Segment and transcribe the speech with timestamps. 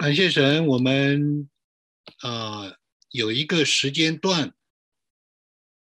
[0.00, 1.50] 感谢神，我们
[2.20, 2.74] 啊
[3.10, 4.54] 有一个时间段，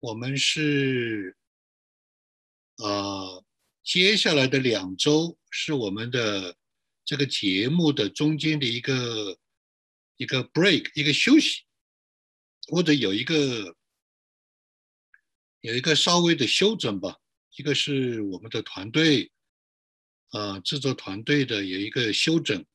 [0.02, 1.38] 我们是
[2.76, 3.42] 啊
[3.82, 6.58] 接下来的两周是我们的
[7.06, 9.40] 这个节目的中间的一个
[10.18, 11.62] 一个 break，一个休息，
[12.68, 13.78] 或者有一个
[15.62, 17.16] 有一个稍微的休整吧。
[17.56, 19.32] 一个是我们的团队
[20.32, 22.66] 啊制作团队的有一个休整。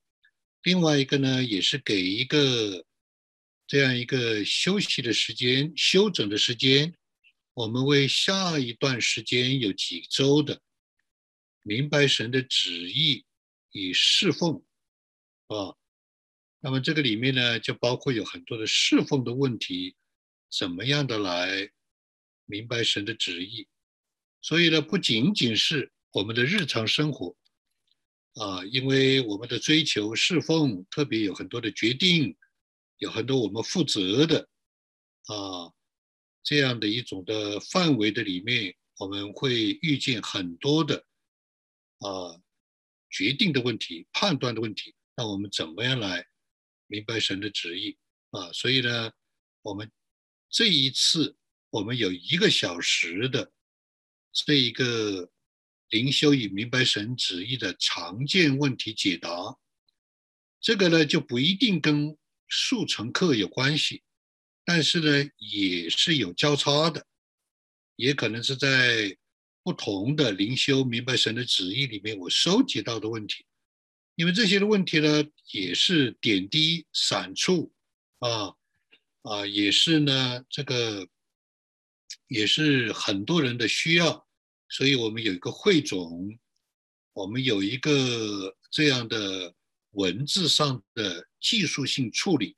[0.66, 2.84] 另外一个呢，也是给一个
[3.69, 6.92] 这样一个休息的时间、休整的时间。
[7.55, 10.61] 我们为下一段时间有几周的
[11.62, 13.25] 明白神的旨意
[13.70, 14.65] 与侍奉
[15.47, 15.77] 啊。
[16.59, 19.95] 那么这个里面呢，就包括有很多的侍奉的问题，
[20.51, 21.70] 怎么样的来
[22.45, 23.69] 明白神的旨意？
[24.42, 27.36] 所以呢，不仅仅是我们的日常生活。
[28.37, 32.37] 啊，因为我们的追求侍奉，特别有很多的决定，
[32.98, 34.47] 有很多我们负责的
[35.25, 35.73] 啊，
[36.42, 41.07] 这样的一种的范围的里面，我们会遇见很多的
[42.01, 42.39] 啊
[43.09, 44.95] 决定的问题、判断的问题。
[45.17, 46.27] 那我们怎么样来
[46.89, 47.97] 明白神的旨意
[48.33, 48.53] 啊？
[48.53, 49.11] 所以呢，
[49.62, 49.91] 我们
[50.51, 51.34] 这一次
[51.70, 53.51] 我们有一个小时的
[54.31, 55.31] 这一个。
[55.91, 59.56] 灵修与明白神旨意的常见问题解答，
[60.61, 62.17] 这个呢就不一定跟
[62.48, 64.03] 速成课有关系，
[64.64, 67.07] 但是呢也是有交叉的，
[67.95, 69.17] 也可能是在
[69.62, 73.47] 不同的灵修明白神的旨意里面我收集到的问题，
[74.17, 77.73] 因为这些的问题呢也是点滴闪处
[78.19, 78.55] 啊
[79.23, 81.09] 啊，也是呢这个
[82.27, 84.25] 也是很多人的需要。
[84.69, 86.39] 所以我们有一个汇总，
[87.13, 89.55] 我们有一个这样的
[89.92, 92.57] 文字上的技术性处理，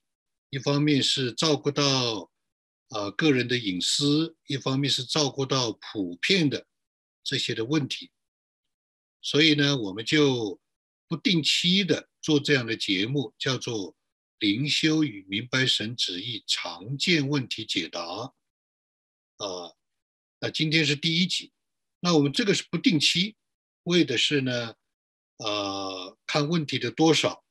[0.51, 2.31] 一方面是照顾到
[2.89, 6.67] 啊个人的隐私，一方面是照顾到普遍的
[7.23, 8.11] 这些的问题，
[9.21, 10.59] 所以呢，我们就
[11.07, 13.95] 不定期的做这样的节目，叫做
[14.41, 18.03] “灵修与明白神旨意常见问题解答”，
[19.37, 19.77] 啊，
[20.41, 21.53] 那今天是第一集。
[22.01, 23.37] 那我们这个是不定期，
[23.83, 24.75] 为的是呢，
[25.39, 27.45] 呃，看问题的多少，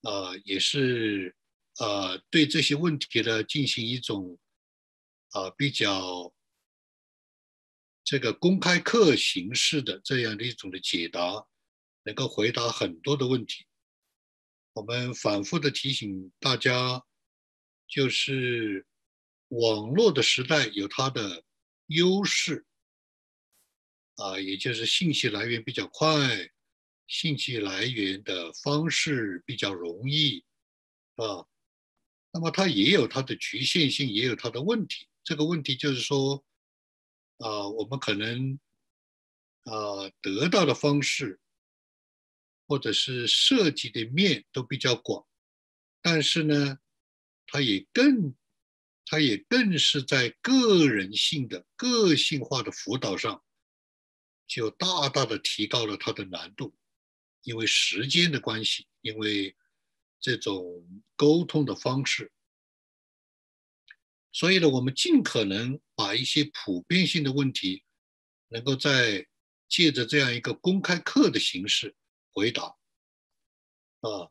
[0.00, 1.36] 呃，也是
[1.78, 4.38] 呃对这些问题呢进行一种
[5.30, 6.32] 啊比较
[8.02, 11.46] 这个公开课形式的这样的一种的解答，
[12.04, 13.66] 能够回答很多的问题。
[14.72, 17.04] 我们反复的提醒大家，
[17.86, 18.86] 就是
[19.48, 21.44] 网络的时代有它的
[21.86, 22.64] 优势。
[24.16, 26.50] 啊，也就是信息来源比较快，
[27.06, 30.44] 信息来源的方式比较容易，
[31.16, 31.46] 啊，
[32.32, 35.08] 那么它也有它的局限性，也有它的问题。
[35.24, 36.44] 这个问题就是说，
[37.38, 38.58] 啊，我们可能
[39.64, 41.40] 啊得到的方式，
[42.68, 45.26] 或者是涉及的面都比较广，
[46.00, 46.78] 但是呢，
[47.46, 48.34] 它也更，
[49.06, 53.42] 它也更是在个人性的、个性化的辅导上。
[54.54, 56.76] 就大大的提高了它的难度，
[57.42, 59.56] 因为时间的关系，因为
[60.20, 62.30] 这种沟通的方式，
[64.30, 67.82] 所以呢，我们尽可能把一些普遍性的问题，
[68.46, 69.26] 能够在
[69.68, 71.96] 借着这样一个公开课的形式
[72.32, 72.76] 回答，
[74.02, 74.30] 啊，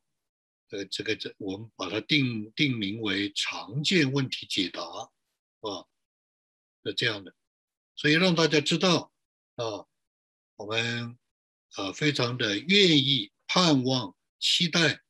[0.70, 5.86] 呃，这个这我们把它定定名为常见问题解答，啊，
[6.86, 7.36] 是这样的，
[7.94, 9.12] 所以让大家知道
[9.56, 9.86] 啊。
[10.64, 11.18] 我们
[11.76, 15.02] 呃非常的愿意、盼望、期待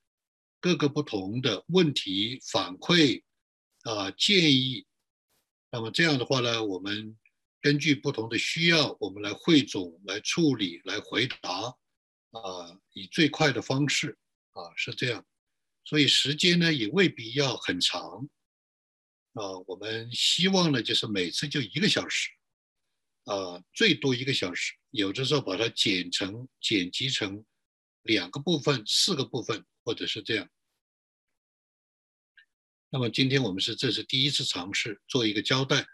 [0.59, 3.21] 各个不同的问题反馈
[3.83, 4.87] 啊建议。
[5.69, 7.15] 那么这样的话呢，我们
[7.61, 11.77] 根据不同的需要，我们来汇总、来处理、来回答
[12.31, 14.17] 啊，以最快的方式
[14.53, 15.23] 啊是这样。
[15.85, 18.27] 所以时间呢也未必要很长
[19.33, 19.59] 啊。
[19.67, 22.31] 我们希望呢就是每次就一个小时。
[23.25, 27.43] 啊，最多一个小时，有的时候把它剪成、剪辑成
[28.03, 30.47] 两个部分、四个部分，或者是这样。
[32.91, 35.87] 那么今天我们是这是第一次尝试做一个交代。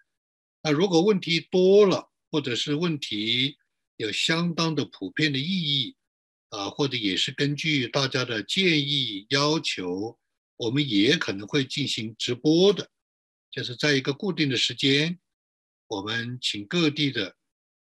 [0.62, 3.58] 那如果问题多了，或者是问题
[3.96, 5.96] 有相当的普遍的意义
[6.50, 10.20] 啊，或者也是根据大家的建议要求，
[10.58, 12.92] 我们也可能会进行直播的，
[13.50, 15.18] 就是在一个固定的时间。
[15.88, 17.38] 我们请各地的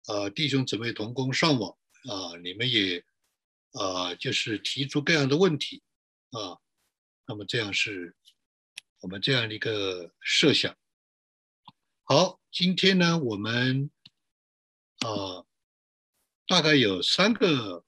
[0.10, 1.70] 呃弟兄姊妹同工上网
[2.10, 3.06] 啊，你们也
[3.74, 5.84] 啊就是提出各样的问题
[6.32, 6.58] 啊，
[7.28, 8.16] 那么这样是
[9.02, 10.76] 我们这样的一个设想。
[12.06, 13.92] 好，今天呢，我们
[15.06, 15.46] 啊
[16.48, 17.86] 大概有三个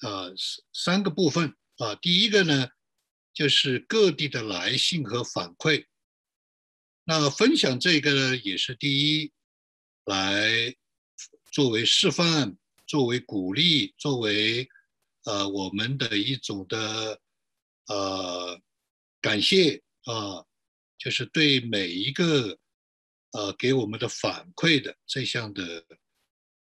[0.00, 0.28] 啊
[0.74, 1.94] 三个部分啊。
[1.94, 2.68] 第一个呢，
[3.32, 5.86] 就是各地的来信和反馈。
[7.04, 9.32] 那分享这个呢，也是第一，
[10.04, 10.76] 来
[11.50, 12.56] 作为示范，
[12.86, 14.68] 作为鼓励，作为
[15.24, 17.20] 呃我们的一种的
[17.86, 18.60] 呃
[19.20, 20.44] 感谢啊，
[20.98, 22.58] 就是对每一个
[23.32, 25.84] 呃给我们的反馈的这项的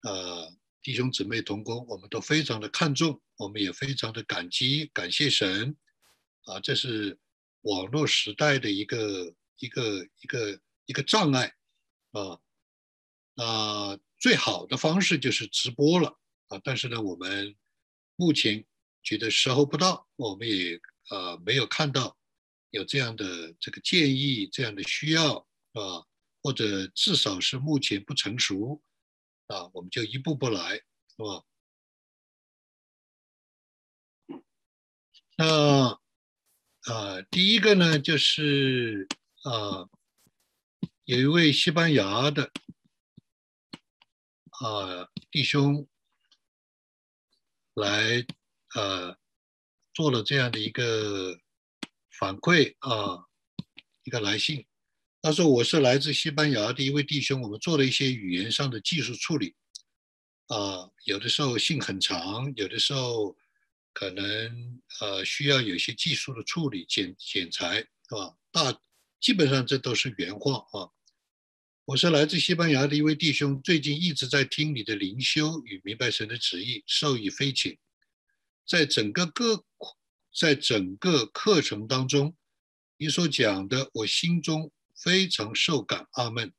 [0.02, 5.76] 呃弟兄姊妹同工，我们都非常的看重，我们也非常的感激，感谢神
[6.44, 7.18] 啊，这是
[7.62, 9.34] 网络时代的一个。
[9.58, 11.54] 一个一个一个障碍
[12.10, 12.36] 啊，
[13.34, 16.58] 那最好的方式就是直播了啊。
[16.64, 17.54] 但是呢，我们
[18.16, 18.64] 目前
[19.02, 20.80] 觉得时候不到，我们也
[21.10, 22.16] 呃没有看到
[22.70, 26.06] 有这样的这个建议、这样的需要啊，
[26.42, 28.80] 或者至少是目前不成熟
[29.48, 31.44] 啊，我们就一步步来，是吧？
[35.36, 36.00] 那
[36.86, 39.06] 呃，第一个呢，就是。
[39.42, 39.86] 啊，
[41.04, 42.50] 有一位西班牙的
[44.60, 45.88] 啊弟兄
[47.74, 48.24] 来
[48.74, 49.16] 呃
[49.92, 51.38] 做了这样的一个
[52.18, 53.26] 反馈啊，
[54.04, 54.66] 一个来信。
[55.20, 59.56] 他说：“我是来自西班牙的一位弟兄，我们做了一些语言上的技术处理
[60.48, 63.36] 啊，有的时候信很长，有的时候
[63.92, 67.78] 可能呃需要有些技术的处理剪剪裁，
[68.08, 68.36] 是吧？
[68.52, 68.80] 大。”
[69.24, 70.92] 基本上这都是原话啊！
[71.86, 77.76] 我是来自西班牙的一位弟兄，最近一直在听你的灵修与明白神的旨意，受益匪浅。
[78.66, 79.66] 在整个各
[80.34, 82.34] 在整个课程当中，
[82.96, 86.54] 你所讲的，我心中非常受感，阿门。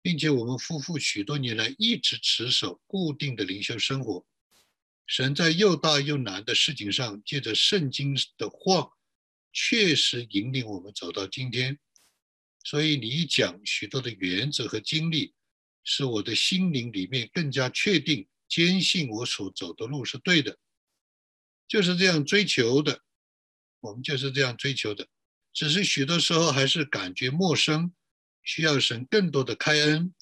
[0.00, 4.24] 并且我们夫妇许多年来一直持守固定的灵修生活。
[5.08, 8.92] 神在又大又难的事情上，借着圣经的话。
[9.52, 11.78] 确实引领我们走到今天，
[12.66, 15.32] 所以你讲许多的原则和经历，
[15.84, 20.58] 使我的心灵里面更加确定、坚信我所走的路是对的，
[21.68, 23.04] 就是这样追求的。
[23.78, 25.06] 我们就是这样追求的，
[25.52, 27.94] 只是许多时候还是感觉陌生，
[28.42, 30.12] 需要神更多的开恩，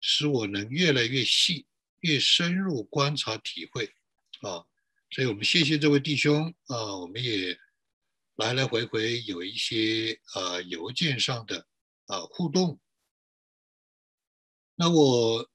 [0.00, 1.66] 使我能越来越细、
[2.00, 3.84] 越深入观察体会。
[4.40, 4.64] 啊，
[5.10, 7.58] 所以我们谢谢这位弟兄啊，我们也。
[8.36, 11.66] 来来回回有一些呃邮件上的
[12.06, 12.80] 啊互动，
[14.74, 15.48] 那我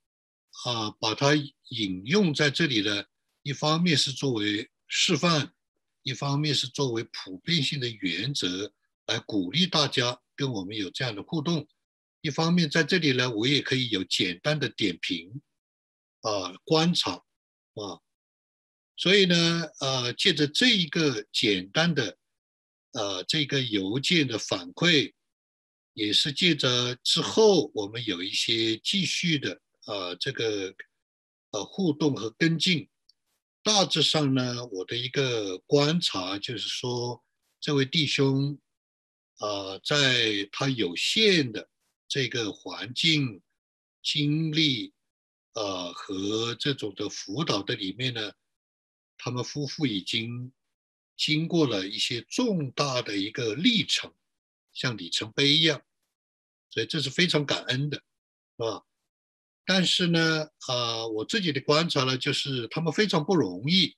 [0.66, 1.36] 啊把它
[1.70, 3.06] 引用在这里呢，
[3.44, 5.54] 一方面是作为示范，
[6.04, 8.74] 一方面是作为普遍性的原则
[9.06, 11.68] 来鼓励大家跟我们有这样的互动，
[12.22, 15.42] 一方面在这里呢，我也可以有简单的点评
[16.22, 18.02] 啊观察啊，
[18.96, 22.18] 所以呢呃借着这一个简单的。
[22.94, 25.14] 呃，这个邮件的反馈
[25.98, 30.72] 也是借着之后我们有一些继续的呃这个
[31.50, 32.88] 呃互动和跟进。
[33.64, 37.24] 大致上呢，我的一个观察就是说，
[37.60, 38.60] 这位弟兄
[39.40, 41.68] 啊，在他有限的
[42.08, 43.42] 这个环境、
[44.04, 44.94] 经历
[45.54, 48.34] 呃和这种的辅导的里面呢，
[49.18, 50.54] 他们夫妇已经。
[51.20, 54.14] 经过了一些重大的一个历程，
[54.78, 55.82] 像里程碑一样，
[56.70, 57.98] 所以这是非常感恩的，
[58.58, 58.84] 啊。
[59.66, 63.98] 但是呢，啊，我自己的观察呢，就是他们非常不容易，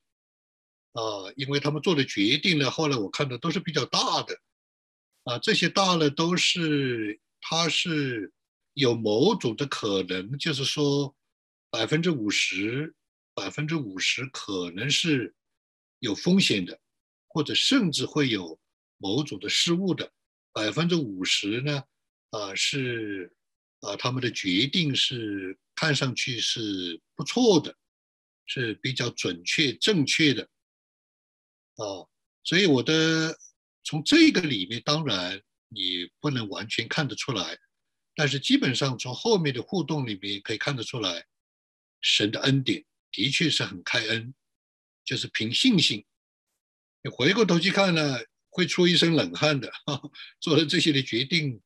[0.93, 4.39] 啊，因为他们做的决定呢，后来我看的都是比较大的，
[5.25, 8.31] 啊，这些大呢都是他是
[8.73, 11.13] 有某种的可能，就是说
[11.69, 12.95] 百分之五十，
[13.33, 15.35] 百分之五十可能是
[15.99, 16.79] 有风险的。
[17.31, 18.59] 或者甚至会有
[18.97, 20.11] 某种的失误的，
[20.51, 21.83] 百分之五十呢？
[22.31, 23.31] 啊，是
[23.81, 27.75] 啊，他们的决定是看上去是不错的，
[28.45, 30.43] 是比较准确正确的，
[31.75, 32.05] 啊，
[32.43, 33.37] 所以我的
[33.83, 37.57] 从这个里面，当然你不能完全看得出来，
[38.15, 41.25] 但是基本上从后面的互动里面可以看得出来，
[42.01, 44.33] 神的恩典的确是很开恩，
[45.05, 46.05] 就是凭信心。
[47.01, 49.71] 你回过头去看呢，会出一身冷汗的。
[50.39, 51.61] 做了这些的决定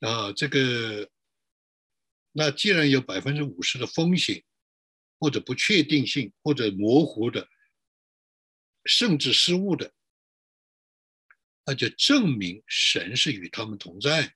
[0.00, 1.10] 啊，这个
[2.32, 4.44] 那既然有百分之五十的风险，
[5.18, 7.48] 或者不确定性，或者模糊的，
[8.84, 9.92] 甚至失误的，
[11.66, 14.34] 那就证明神是与他们同在，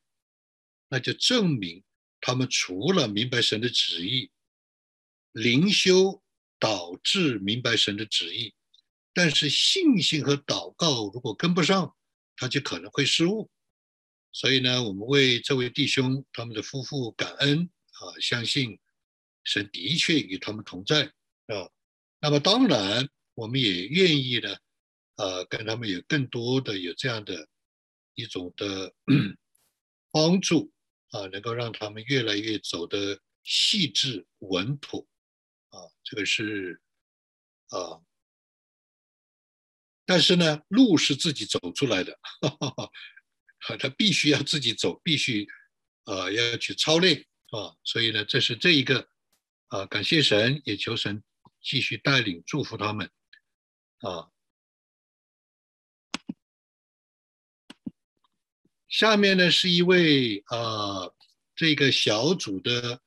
[0.89, 1.83] 那就证明
[2.21, 4.31] 他们除了明白神的旨意，
[5.33, 6.23] 灵修
[6.59, 8.55] 导致明白神的旨意，
[9.15, 11.97] 但是信心和祷告如果跟不上，
[12.37, 13.49] 他就可能会失误。
[14.33, 18.79] 所以呢，我们为这位弟兄他们的夫妇感恩啊，相信
[19.45, 21.05] 神的确与他们同在
[21.47, 21.71] 啊。
[22.21, 24.57] 那么当然，我们也愿意呢。
[25.17, 27.49] 呃，跟他们有更多的有这样的
[28.17, 28.93] 一种的
[30.11, 30.73] 帮助
[31.11, 35.07] 啊，能够让他们越来越走的细致稳妥
[35.69, 36.81] 啊，这个是
[37.69, 38.03] 啊，
[40.07, 45.47] 但是呢，路是自己走出来的，哈哈哈他必须要自己走，必须
[46.05, 49.09] 啊要去操练啊，所以呢，这是这一个
[49.69, 51.23] 啊，感谢神，也求神
[51.63, 53.11] 继续带领祝福他们
[54.01, 54.29] 啊。
[58.89, 61.13] 下面呢是一位呃
[61.57, 63.01] 这个小组的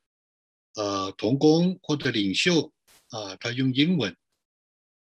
[0.74, 2.74] 呃同工或者领袖
[3.10, 4.18] 啊，他用英文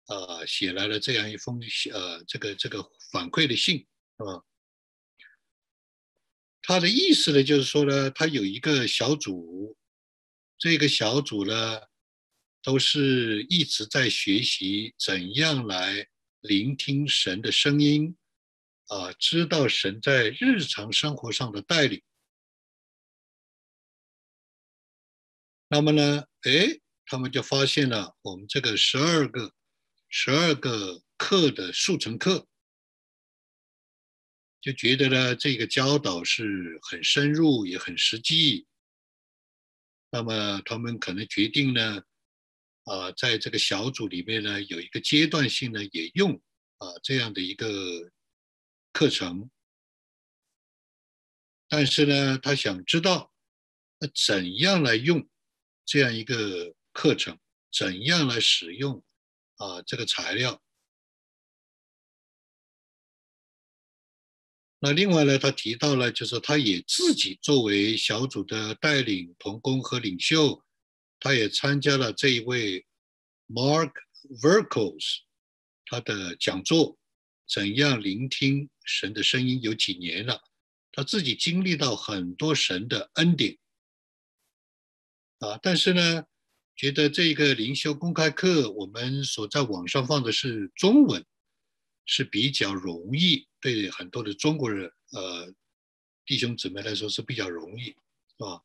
[0.10, 1.62] 啊写来了这样一封
[1.94, 3.88] 呃这个这个反馈的信
[4.18, 4.44] 啊。
[6.62, 9.78] 他的意思呢就是说呢，他有一个小组，
[10.58, 11.82] 这个小组呢
[12.62, 16.08] 都是一直在学习怎样来
[16.42, 18.16] 聆听神的声音。
[18.90, 22.02] 啊，知道神在日常生活上的带领，
[25.68, 29.54] 那么呢，哎，他们就发现了我们这个十二个、
[30.10, 32.48] 十二个课的速成课，
[34.60, 38.68] 就觉得呢，这个教导是很深入也很实际。
[40.12, 42.04] 那么他们可能决定呢，
[42.84, 46.42] 啊，在这个小组里面呢，有一个阶段性呢，也用
[46.78, 48.12] 啊这样的一个。
[48.92, 49.52] 课程，
[51.70, 53.32] 但是呢，他想知道，
[54.00, 55.30] 那怎样来用
[55.86, 57.40] 这样一个课程，
[57.72, 59.06] 怎样来使用
[59.60, 60.60] 啊这个材料？
[64.80, 70.64] 那另外呢，他提到了，就是他也自己作为小组的带领同工和领袖，
[71.20, 72.86] 他也参加了这一位
[73.48, 73.92] Mark
[74.42, 75.20] Verkos
[75.86, 76.98] 他的讲座。
[77.46, 79.60] 怎样聆听神的声音？
[79.62, 80.44] 有几年了，
[80.92, 83.58] 他自己经历到很多神的恩典
[85.40, 85.60] 啊！
[85.62, 86.26] 但是呢，
[86.80, 91.26] 觉得这个灵修公开课，我们所在网上放的是中文，
[92.06, 95.54] 是比较容易，对很多的中国人呃
[96.26, 97.96] 弟兄姊妹来说是比较容易，是
[98.38, 98.64] 吧？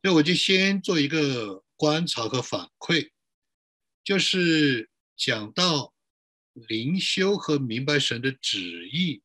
[0.00, 3.10] 所以我就先做一个观察和反馈，
[4.02, 5.92] 就是讲到。
[6.54, 9.22] 灵修和明白神的旨意，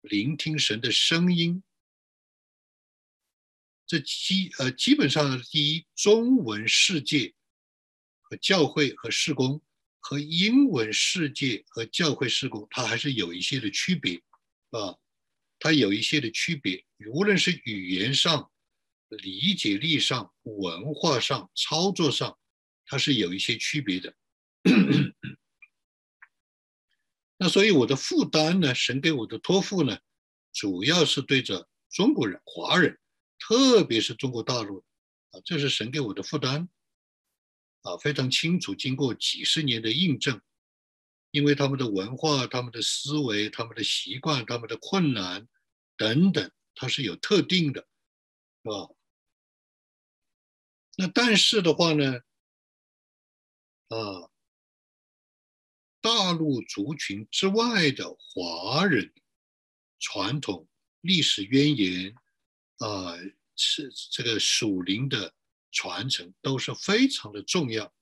[0.00, 1.62] 聆听神的声音，
[3.86, 7.32] 这基呃基本上第一中文世界
[8.36, 9.62] 教会和事工
[10.00, 14.22] 和英文世界和教会事工，它还是有一些的区别
[14.70, 14.96] 啊，
[15.58, 18.50] 它有一些的区别，无论是语言上、
[19.08, 22.38] 理解力上、文化上、操作上，
[22.86, 24.14] 它是有一些区别的。
[27.36, 29.98] 那所以我的负担呢，神给我的托付呢，
[30.52, 32.98] 主要是对着中国人、华人，
[33.38, 34.84] 特别是中国大陆，
[35.30, 36.68] 啊，这是神给我的负担，
[37.84, 40.42] 啊，非常清楚，经过几十年的印证，
[41.30, 45.48] 因为他们的文化、他们的思维、他们的习惯、他们的困难
[45.96, 47.86] 等等，它是有特定的，
[48.62, 48.88] 是吧？
[50.96, 52.20] 那但是的话呢，
[53.88, 54.28] 啊。
[56.00, 59.14] 大陆族群之外的华人
[59.98, 60.68] 传统
[61.00, 62.14] 历史渊源，
[62.76, 63.16] 啊，
[63.56, 65.32] 是这个属灵的
[65.74, 67.92] 传承都是非常的重要。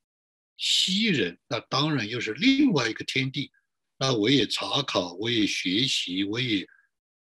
[0.56, 3.50] 西人那当然又是另外一个天地。
[3.98, 6.68] 那我也查考，我也学习，我也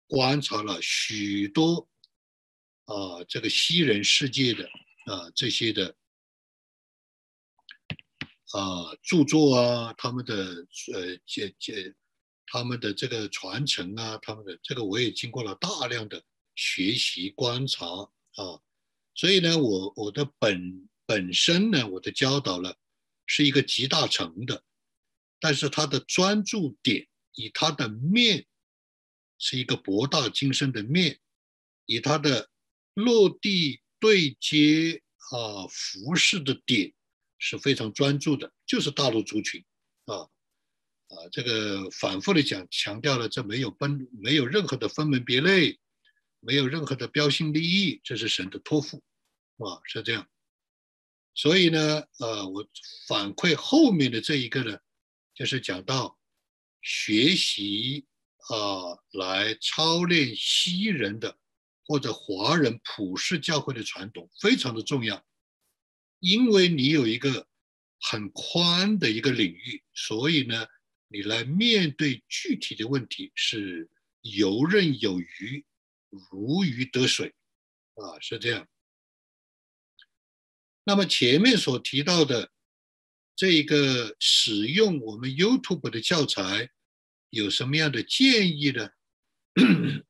[0.06, 1.90] 观察了许多
[2.86, 4.66] 啊，这个西人世界的
[5.06, 5.96] 啊这些的。
[8.54, 10.36] 啊，著作啊，他们的
[10.94, 11.96] 呃，这这，
[12.48, 16.22] 他们的这个传承啊，他们的这个我也经过了大量的
[16.54, 18.60] 学习观察啊，
[19.14, 22.74] 所以呢，我我的本本身呢，我的教导呢
[23.26, 24.64] 是一个集大成的，
[25.40, 28.46] 但是它的专注点以它的面
[29.38, 31.20] 是一个博大精深的面，
[31.86, 32.50] 以它的
[32.94, 35.02] 落地对接
[35.32, 36.94] 啊，服饰的点。
[37.44, 39.66] 是非常专注的，就是大陆族群
[40.06, 40.30] 啊
[41.08, 45.80] 啊，这个反复的讲强调了，这没有分，没有任何的分门别类，
[46.42, 49.02] 没有任何的标新立异，这是神的托付，
[49.58, 50.28] 啊，是这样。
[51.34, 52.68] 所以呢，呃，我
[53.08, 54.78] 反馈后面的这一个呢，
[55.34, 56.20] 就是讲到
[56.82, 58.06] 学习
[58.50, 61.38] 啊，来操练西人的
[61.86, 65.26] 或者华人普世教会的传统，非常的重要，
[66.20, 67.48] 因为你有一个
[68.02, 70.68] 很宽的一个领域，所以呢。
[71.14, 73.90] 你来面对具体的问题是
[74.22, 75.66] 游刃有余，
[76.32, 77.34] 如鱼得水，
[77.96, 78.68] 啊，是这样。
[80.84, 82.52] 那么前面所提到的
[83.36, 86.70] 这个使用我们 YouTube 的教材
[87.30, 88.90] 有什么样的建议呢？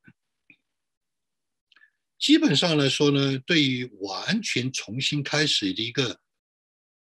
[2.19, 6.21] 基本上来说呢，对于完全重新开始的一个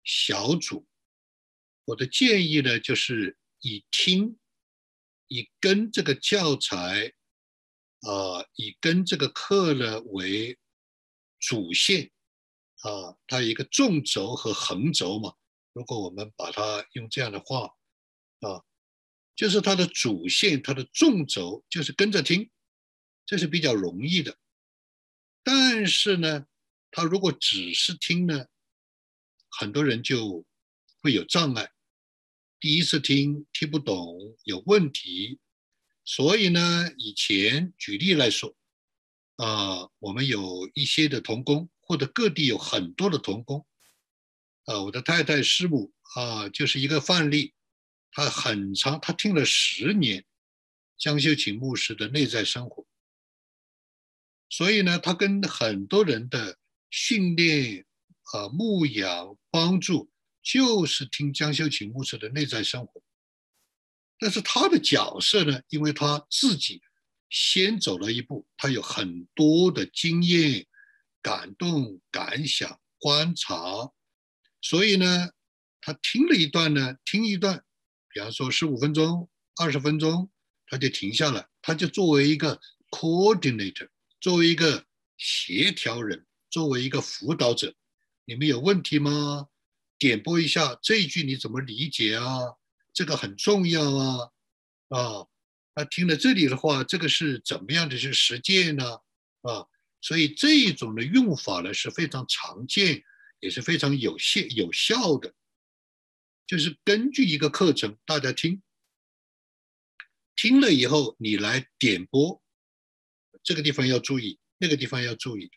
[0.03, 0.87] 小组，
[1.85, 3.37] 我的建议呢就是。
[3.63, 4.39] 以听，
[5.27, 7.13] 以跟这个教材，
[8.01, 10.57] 啊，以跟这个课呢为
[11.39, 12.11] 主线，
[12.81, 15.35] 啊，它一个纵轴和横轴嘛。
[15.73, 17.67] 如果我们把它用这样的话，
[18.41, 18.63] 啊，
[19.35, 22.49] 就是它的主线，它的纵轴就是跟着听，
[23.25, 24.37] 这是比较容易的。
[25.43, 26.45] 但是呢，
[26.91, 28.45] 他如果只是听呢，
[29.49, 30.45] 很多人就
[31.01, 31.71] 会有障碍。
[32.59, 35.39] 第一次听听不懂有问题，
[36.03, 38.55] 所以呢，以前举例来说，
[39.37, 43.65] 啊，我们有一些的童工，或者各地有很多的童工，
[44.65, 47.53] 啊，我的太太师母啊，就是一个范例，
[48.11, 50.25] 他很长，他听了十年
[50.97, 52.85] 江修琴牧师的内在生活，
[54.49, 56.57] 所以呢，他跟很多人的
[56.89, 57.85] 训练
[58.33, 60.09] 啊、牧养、帮助。
[60.43, 62.99] 就是听江修琴牧师的内在生活，
[64.21, 66.79] 但是他的角色呢，因为他自己
[67.31, 70.67] 先走了一步，他有很多的经验、
[71.23, 73.91] 感动、感想、观察，
[74.61, 75.31] 所以呢，
[75.81, 77.63] 他听了一段呢，听一段，
[78.13, 80.29] 比方说十五分钟、二十分钟，
[80.67, 84.85] 他就停下来，他就作为一个 coordinator，作为一个
[85.17, 87.73] 协调人，作为一个辅导者，
[88.25, 89.47] 你们有问题吗？
[89.97, 92.39] 点播一下这一句你怎么理解啊？
[92.93, 94.31] 这个很重要啊！
[94.89, 95.27] 啊，
[95.75, 98.95] 那听了这里的话，这个是怎么样的去实践呢？
[99.41, 99.65] 啊，
[100.01, 103.03] 所以这一种的用法呢是非常常见，
[103.39, 105.33] 也是非常有效有效的。
[106.45, 108.61] 就是根据一个课程，大家听，
[110.35, 112.41] 听了以后你来点播，
[113.41, 115.49] 这个地方要注意，那个地方要注意，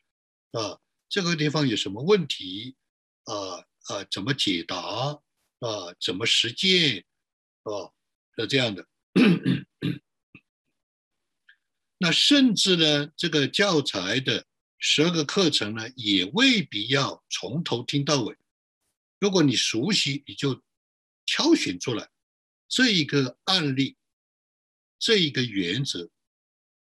[0.52, 2.76] 啊，这个地方有什么问题
[3.24, 3.66] 啊？
[3.88, 5.18] 啊，怎么解答啊？
[6.00, 7.04] 怎么实践
[7.64, 7.92] 哦？
[8.38, 8.86] 是这样的。
[11.98, 14.46] 那甚至呢，这个教材的
[14.78, 18.36] 十二个课程呢，也未必要从头听到尾。
[19.18, 20.62] 如果你熟悉，你就
[21.24, 22.10] 挑选出来
[22.68, 23.96] 这一个案例，
[24.98, 26.10] 这一个原则，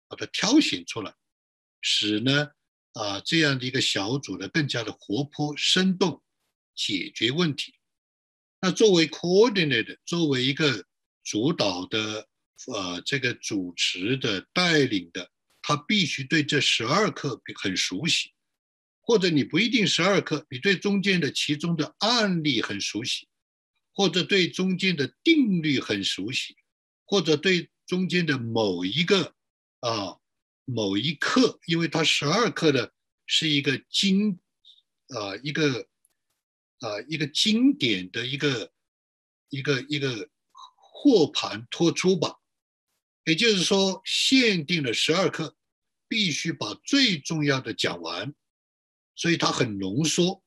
[0.08, 1.14] 把它挑选出来，
[1.82, 2.52] 使呢
[2.94, 6.24] 啊这样的一个小组呢更加的活泼生动。
[6.74, 7.76] 解决问题。
[8.64, 10.86] 那作为 coordinator，作为一个
[11.24, 12.28] 主导的，
[12.68, 15.32] 呃，这个主持的、带领的，
[15.64, 18.30] 他必须对这十二课很熟悉，
[19.02, 23.28] 或者你不一定十二课，你对中间的其中的案例很熟悉，
[23.94, 26.56] 或者对中间的定律很熟悉，
[27.06, 29.34] 或者对中间的某一个
[29.80, 30.20] 啊
[30.66, 32.94] 某一课，因为它十二课的
[33.26, 34.40] 是一个经
[35.08, 35.88] 啊一个。
[36.82, 38.74] 啊，一个经典的一个
[39.50, 40.30] 一个一个
[40.76, 42.40] 货盘托出吧，
[43.26, 45.56] 也就是说，限定了十二课，
[46.08, 48.34] 必须把最重要的讲完，
[49.16, 50.44] 所以它很浓缩，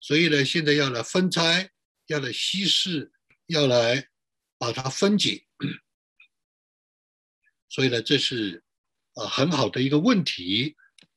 [0.00, 1.70] 所以呢，现在要来分拆，
[2.06, 3.12] 要来稀释，
[3.46, 4.08] 要来
[4.56, 5.46] 把它分解，
[7.68, 8.64] 所以呢，这是
[9.16, 10.76] 啊很好的一个问题，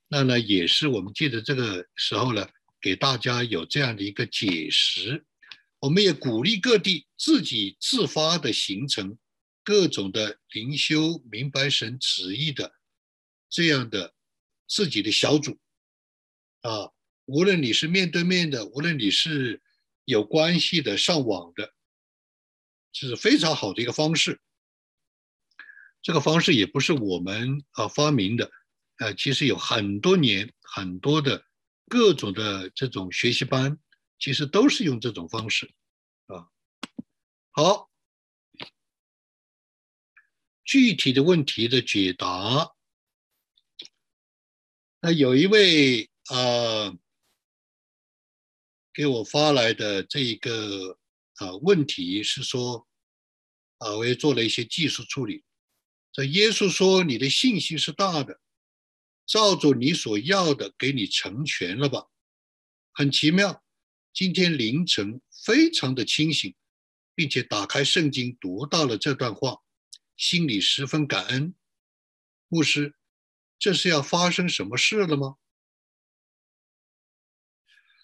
[0.10, 2.46] 那呢，也是我们记得这个时候呢。
[2.86, 5.26] 给大家有这样的一个解释，
[5.80, 9.18] 我们也鼓励各地自己自发的形成
[9.64, 12.76] 各种的灵修、明白神旨意的
[13.50, 14.14] 这样的
[14.68, 15.58] 自己的小组
[16.62, 16.92] 啊。
[17.26, 19.64] 无论你是面对面的，无论你是
[20.04, 21.74] 有关系的、上网的，
[22.92, 24.40] 这是非常好的一个方式。
[26.04, 28.52] 这个方式也不是我们啊发明的，
[29.00, 31.44] 呃，其实有很多年很多的。
[31.88, 33.80] 各种的这种学习班，
[34.20, 35.74] 其实都是用这种方式，
[36.28, 36.50] 啊，
[37.52, 37.90] 好，
[40.64, 42.74] 具体的问题的解答。
[45.02, 46.98] 那有一位啊，
[48.92, 50.98] 给我发来的这一个
[51.36, 52.88] 啊问题是说，
[53.78, 55.44] 啊，我也做了一些技术处理。
[56.12, 58.40] 这耶稣说：“你的信心是大的，
[59.26, 62.08] 照着你所要的给你成全了吧？”
[62.94, 63.64] 很奇妙，
[64.14, 66.56] 今天凌晨非常的清醒，
[67.14, 69.58] 并且打开圣经读到了这段话，
[70.16, 71.56] 心里十分感恩。
[72.48, 72.96] 牧师。
[73.58, 75.38] 这是要发生什么事了吗？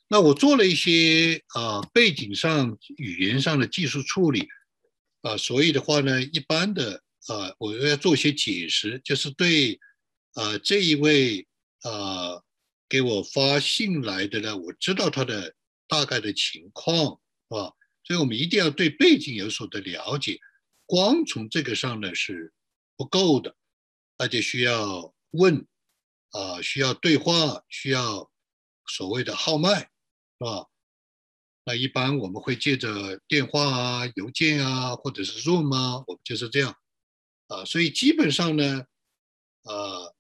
[0.08, 4.48] 那我做了一些啊背景上语言上的技术处理
[5.22, 9.78] 啊，所以的话呢，一般的啊，我要做一些解释，就是对
[10.34, 11.48] 啊这一位
[11.82, 12.42] 啊
[12.90, 15.56] 给我发信来的呢，我知道他的
[15.88, 20.40] 大概的情况啊，所以我们一定要对背景有所的了解，
[20.86, 22.54] 光从这个上呢是
[22.98, 23.56] 不够的，
[24.18, 25.14] 大家需要。
[25.34, 25.66] 问
[26.32, 28.30] 啊，需要对话，需要
[28.86, 29.88] 所谓的号脉，是
[30.44, 30.68] 吧？
[31.64, 36.76] 那一般我们会借着电话啊、邮件啊，或者是 Zoom 啊，我们就是这样
[37.48, 37.64] 啊。
[37.64, 38.86] 所以基本上呢，
[39.64, 40.11] 呃，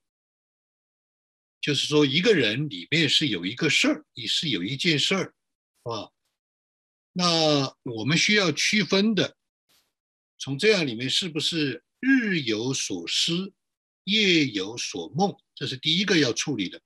[1.62, 5.34] 就是说一个人里面是有一个事儿，你是有一件事儿，
[5.84, 6.10] 啊？
[7.14, 9.38] 那我们需要区分的，
[10.40, 13.54] 从这样里面是不是日有所思？
[14.06, 16.82] 夜有所梦，这是第一个要处理的。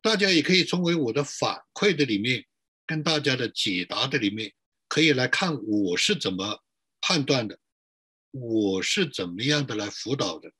[0.00, 2.46] 大家也可以从为我的反馈的里面，
[2.86, 4.50] 跟大家的解答的里面，
[4.88, 6.64] 可以来看我是怎么
[7.02, 7.60] 判断的，
[8.30, 10.50] 我是怎么样的来辅导的，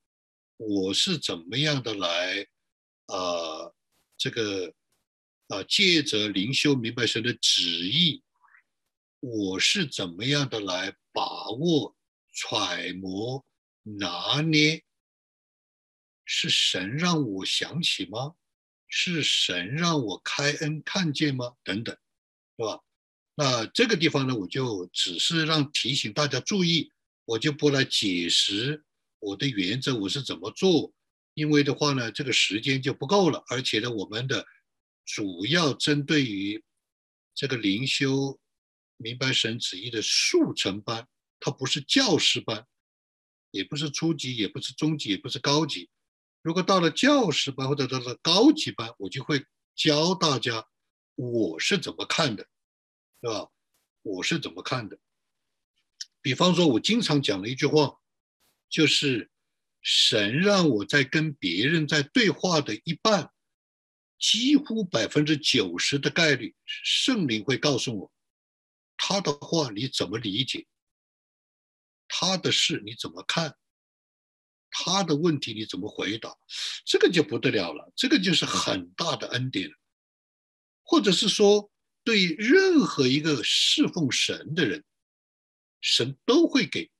[0.58, 2.46] 我是怎么样的来
[3.08, 3.72] 啊
[4.16, 4.72] 这个
[5.48, 8.22] 啊借着灵修明白神的旨意，
[9.20, 11.96] 我是怎么样的来把握、
[12.32, 13.44] 揣摩、
[13.82, 14.82] 拿捏。
[16.30, 18.34] 是神让我想起吗？
[18.86, 21.54] 是神让我开恩看见吗？
[21.64, 21.96] 等等，
[22.56, 22.80] 是吧？
[23.34, 26.92] 那这个地方呢，我就只是让提醒大家注意，
[27.24, 28.84] 我就不来解释
[29.20, 30.92] 我的原则我是怎么做，
[31.38, 33.44] 因为的话呢，这个时间就不够了。
[33.46, 34.44] 而且呢，我们的
[35.04, 36.64] 主要针对于
[37.32, 38.40] 这个灵修
[38.96, 41.06] 明白神旨意的速成班，
[41.38, 42.66] 它不是教师班，
[43.52, 45.88] 也不是初级，也不是中级，也不是高级。
[46.42, 49.44] 如果到了教师班或者到了高级班，我就会
[49.76, 50.66] 教大家
[51.14, 52.48] 我是怎么看的，
[53.20, 53.48] 对吧？
[54.02, 54.98] 我是怎么看的？
[56.20, 58.00] 比方说，我经常讲的一句话，
[58.68, 59.30] 就是
[59.90, 63.32] 神让我在跟别人在对话的一半，
[64.18, 68.12] 几乎百分之九十的概率，圣灵会告诉我
[68.98, 70.66] 他的话你怎么理解，
[72.06, 73.56] 他的事你怎么看。
[74.70, 76.36] 他的问题你怎么回答？
[76.84, 79.70] 这个就不得了了，这个就是很大的恩典。
[80.82, 81.70] 或者是说，
[82.04, 84.84] 对任何一个侍奉神的人，
[85.80, 86.90] 神都会给，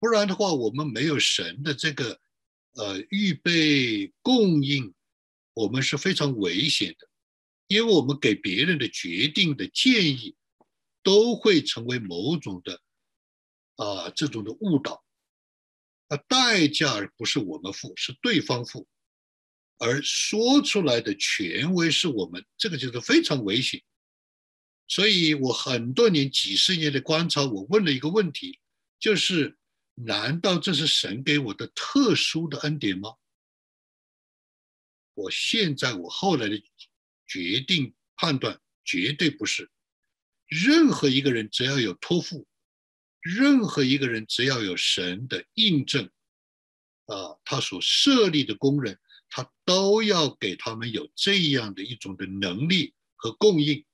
[0.00, 2.20] 不然的话，我们没有神的这个
[2.74, 4.94] 呃预备供应，
[5.54, 7.08] 我们是非常危险的，
[7.66, 10.36] 因为我们给别人的决定的建议，
[11.02, 12.80] 都会成为某种的
[13.76, 15.04] 啊这种的误导。
[16.08, 18.86] 那代价不是我们付，是对方付，
[19.78, 23.82] 而说出来的权威是我们，这个就是非常危险。
[24.86, 28.58] 所以我很多年、几十年的观察，我问了一个问题，
[28.98, 29.58] 就是：
[30.04, 33.16] 难道这是神给我的特殊的恩典吗？
[35.14, 36.62] 我现在我后来的
[37.26, 39.70] 决定判断，绝对不是。
[40.46, 42.46] 任何一个人只要有托付。
[43.20, 46.08] 任何一个人只要有神的印证，
[47.06, 53.84] 啊，他所设立的工人，他都要给他们有这样的一种的能力和供应。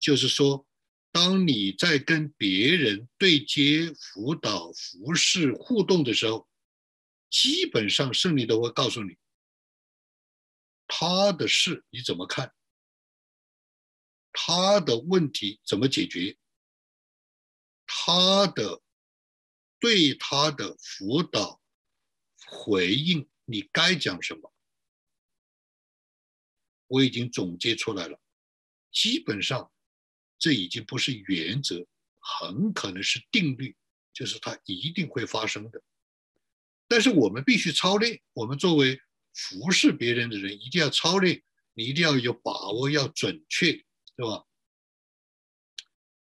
[0.00, 0.66] 就是说，
[1.12, 6.48] 当你在跟别人对接、辅导、服侍、互动的时候，
[7.28, 9.16] 基本上圣灵都会告诉你，
[10.86, 12.54] 他的事你怎么看，
[14.32, 16.36] 他的问题怎么解决。
[17.86, 18.82] 他的
[19.78, 21.60] 对他的辅导
[22.46, 24.50] 回应，你该讲什么？
[26.86, 28.18] 我已经总结出来了，
[28.90, 29.70] 基本上
[30.42, 31.86] 这已经不是原则，
[32.18, 33.76] 很可能是定律，
[34.12, 35.80] 就是它一定会发生的。
[36.88, 39.00] 但是我们必须操练，我们作为
[39.32, 43.72] 服侍别人的人，一定要操练，你一定要有把握，要准确，
[44.16, 44.44] 对吧？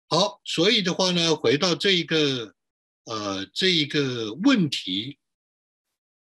[0.08, 2.56] 好，所以的话呢，回到这一个，
[3.04, 5.20] 呃，这一个问题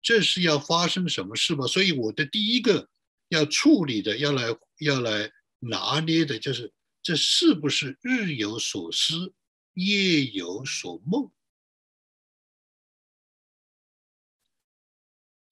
[0.02, 1.68] 这是要发生什么事吗？
[1.68, 2.90] 所以我的第一个
[3.30, 4.46] 要处理的，要来
[4.80, 6.74] 要来拿捏的，就是
[7.06, 9.36] 这是不是日有所思，
[9.76, 11.32] 夜有所梦？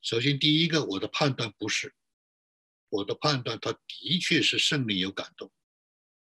[0.01, 1.93] 首先，第一个，我的判断不是，
[2.89, 5.51] 我的判断，他的确是圣灵有感动。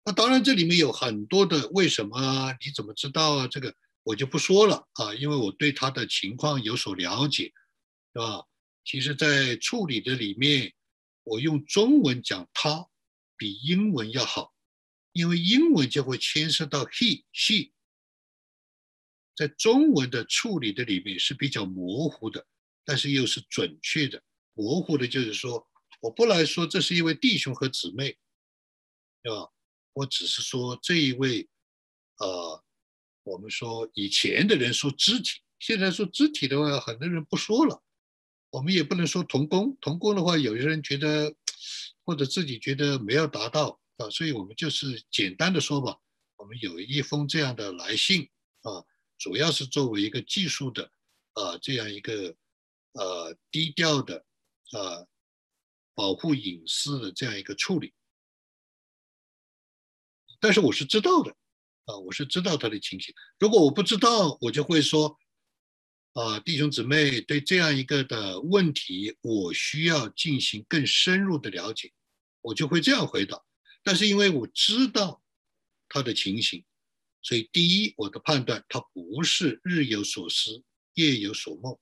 [0.03, 2.51] 那当然，这里面有很多的为什么啊？
[2.59, 3.47] 你怎么知道啊？
[3.47, 3.73] 这个
[4.03, 7.53] 我就不说了啊，因为我对他的情况有所了解，
[8.11, 8.45] 是吧？
[8.83, 10.73] 其实，在处理的里面，
[11.23, 12.89] 我用中文讲他
[13.37, 14.53] 比英文要好，
[15.15, 17.71] 因为英文就会牵涉到 he、she，
[19.33, 22.45] 在中文的处理的里面是比较模糊的。
[22.83, 24.21] 但是又是准确的，
[24.53, 25.67] 模糊的，就是说，
[26.01, 28.17] 我不来说这是一位弟兄和姊妹，
[29.23, 29.49] 对吧？
[29.93, 31.49] 我只是说这一位，
[32.17, 32.63] 呃，
[33.23, 37.81] 我们说以前的人说肢体，现在说肢体的话，很多人不说了。
[38.51, 41.33] 我们也不能说同工，同工的话，有些人觉得
[42.03, 45.97] 或者自己觉得没有达到啊，所以我们就是简单的说吧，
[46.37, 48.29] 我们有一封这样的来信
[48.61, 48.83] 啊，
[49.17, 50.91] 主要是作为一个技术的
[51.33, 52.35] 啊这样一个。
[52.97, 54.25] 呃，低调的，
[54.71, 55.05] 呃，
[55.95, 57.93] 保护隐私的这样一个处理，
[60.39, 61.35] 但是我是知道的，
[61.87, 63.13] 啊，我是知道他的情形。
[63.37, 65.19] 如果我不知道，我就会说，
[66.13, 71.91] 啊，弟兄姊妹，对这样一个的问题，我需要进行更深入的了解，
[72.39, 73.43] 我就会这样回答。
[73.85, 75.21] 但是因为我知道
[75.87, 76.65] 他的情形，
[77.21, 80.63] 所以第一，我的判断，他不是日有所思，
[80.95, 81.77] 夜有所梦。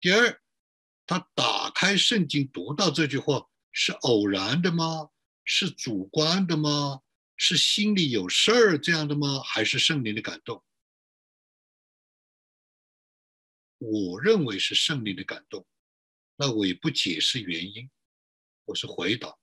[0.00, 0.42] 第二，
[1.04, 5.10] 他打开圣经读到这句话是偶然的吗？
[5.44, 7.02] 是主观的吗？
[7.36, 9.42] 是心里有事儿这样的吗？
[9.42, 10.64] 还是圣灵的感动？
[13.76, 15.66] 我认为是圣灵的感动，
[16.36, 17.90] 那我也不解释原因，
[18.64, 19.36] 我是回答。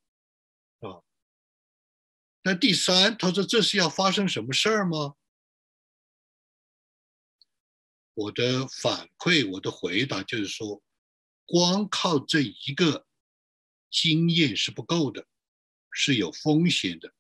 [2.47, 5.15] 那第三，他说这是要发生什么事儿吗？
[8.13, 10.81] 我的反馈，我的回答就是说，
[11.45, 13.05] 光靠这一个
[13.91, 15.27] 经验是不够的，
[15.91, 17.13] 是有风险的，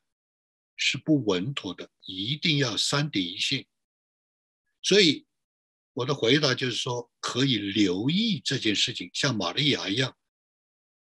[0.77, 3.67] 是不稳妥的，一定要三点一线。
[4.81, 5.27] 所以
[5.91, 10.17] 我的回答就是说，可以留意这件事情，像玛利亚一样，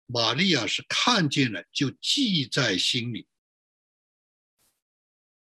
[0.05, 3.27] 玛利亚是看见了就记在心里。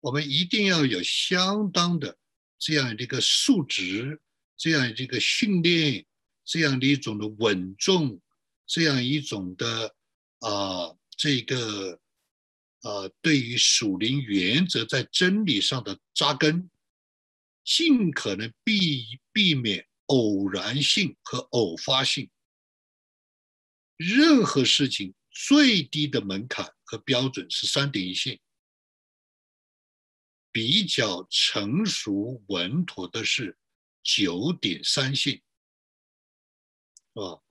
[0.05, 2.15] 我们一定要有相当的。
[2.59, 4.21] 这样的一个素质，
[4.55, 6.05] 这样一个训练，
[6.45, 8.21] 这样的一种的稳重，
[8.67, 9.95] 这样一种的
[10.41, 11.99] 啊，这个
[12.81, 16.69] 啊，对于属灵原则在真理上的扎根，
[17.63, 22.29] 尽可能避避免偶然性和偶发性。
[23.97, 28.39] 任何事情最低的门槛和标准是三点一线。
[30.55, 33.57] 比较成熟稳妥的是
[34.01, 35.41] 九点三线，是
[37.19, 37.41] 吧？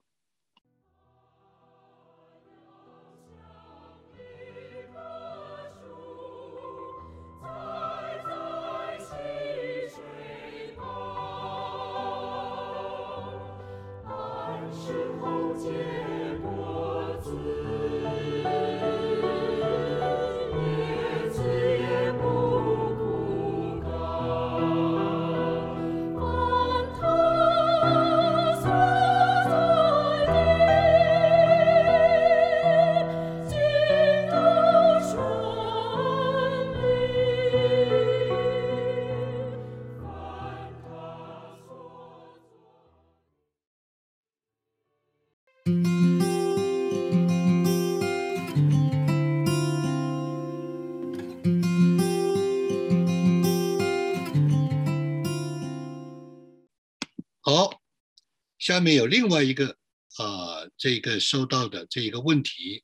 [58.65, 59.77] 下面有另外一个
[60.17, 62.83] 啊，这个收到的这一个问题。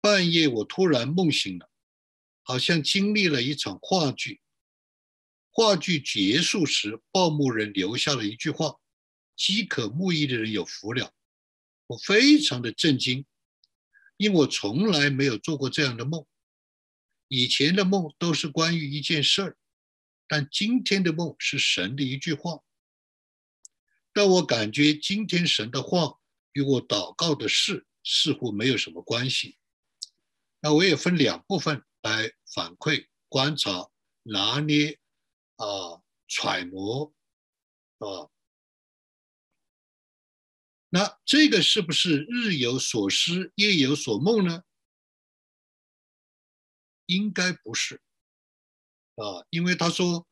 [0.00, 1.68] 半夜我突然梦醒了，
[2.44, 4.40] 好像经历了一场话剧。
[5.50, 8.76] 话剧结束时，报幕人留下了一句话
[9.34, 11.12] ：“饥渴慕义的人有福了。”
[11.88, 13.26] 我非常的震惊，
[14.18, 16.24] 因为我从来没有做过这样的梦。
[17.26, 19.56] 以前的梦都是关于一件事儿，
[20.28, 22.60] 但今天的梦是神的一句话。
[24.20, 26.20] 但我感觉今天神的话
[26.52, 29.56] 与我祷告的事似乎没有什么关系。
[30.60, 33.90] 那我也分两部分来反馈、观察、
[34.24, 35.00] 拿捏、
[35.56, 37.14] 啊揣摩，
[37.96, 38.28] 啊。
[40.90, 44.64] 那这个是不是日有所思，夜有所梦呢？
[47.06, 48.02] 应该不是
[49.14, 50.28] 啊，因为他说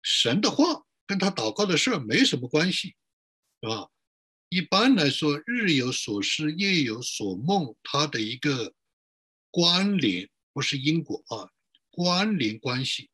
[0.00, 2.96] 神的话跟他祷告的事儿没什么关系，
[3.60, 3.90] 是吧？
[4.48, 8.72] 一般来说，日有所思，夜有所梦，它的一个
[9.50, 11.52] 关联不是因果啊，
[11.90, 13.10] 关联关系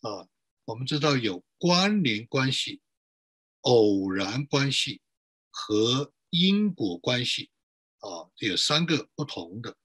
[0.00, 0.26] 啊，
[0.64, 2.80] 我们知道有关联关系、
[3.60, 5.02] 偶然关系。
[5.50, 7.50] 和因果关系
[7.98, 9.76] 啊，有三个不同的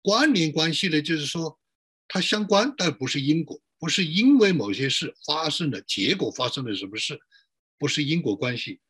[0.00, 1.60] 关联关系呢，就是说
[2.08, 7.20] 它相关，但不是因果，不是因为某些事发生了，结果发生了什么事，
[7.78, 8.80] 不是因果关系，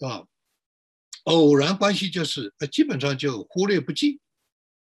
[0.00, 0.28] 啊，
[1.22, 4.20] 偶然关系就是呃，基本上就忽略不计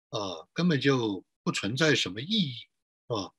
[0.10, 0.20] 啊，
[0.52, 2.56] 根本就不存在什么意义，
[3.08, 3.32] 啊，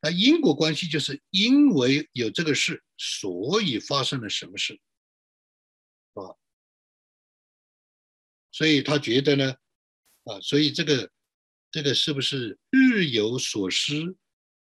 [0.00, 4.80] 那因果关系就是因为有这个事，所以发生了什么事。
[6.14, 6.34] 啊，
[8.50, 9.54] 所以他觉得呢，
[10.24, 11.08] 啊，所以这个
[11.70, 14.16] 这个是不是日有所思，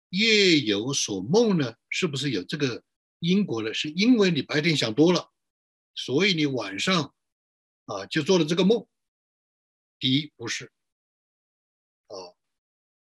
[0.10, 1.76] 夜有所梦呢？
[1.89, 2.84] 是不是有这个
[3.20, 3.74] 因果呢？
[3.74, 5.32] 是因为你白天想多了，
[5.96, 7.13] 所以你晚上
[7.86, 8.88] 啊就做了这个梦。
[10.00, 10.72] 第一不是，
[12.08, 12.15] 啊，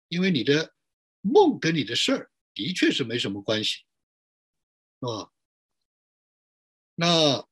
[0.09, 0.75] 因为你的
[1.21, 3.85] 梦跟你的事儿的确是没什么关系，
[5.01, 5.31] 啊，
[6.95, 7.47] 那。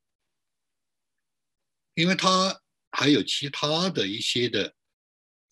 [1.94, 4.74] 因为他还有其他的一些的，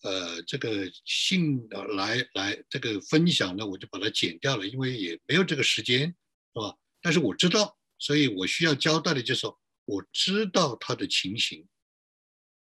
[0.01, 6.07] 呃，这个信来来这个分享呢，我就把它剪掉了，因为也没有这个时间，
[6.53, 6.77] 是吧？
[7.01, 9.47] 但是我知道，所以我需要交代的就是
[9.85, 11.67] 我知道他的情形，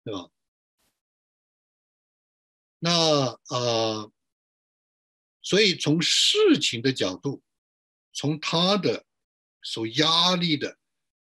[0.04, 0.30] 对吧？
[2.80, 4.12] 那呃，
[5.42, 7.42] 所以从事情的角度，
[8.14, 9.06] 从他的
[9.62, 10.78] 受压力的。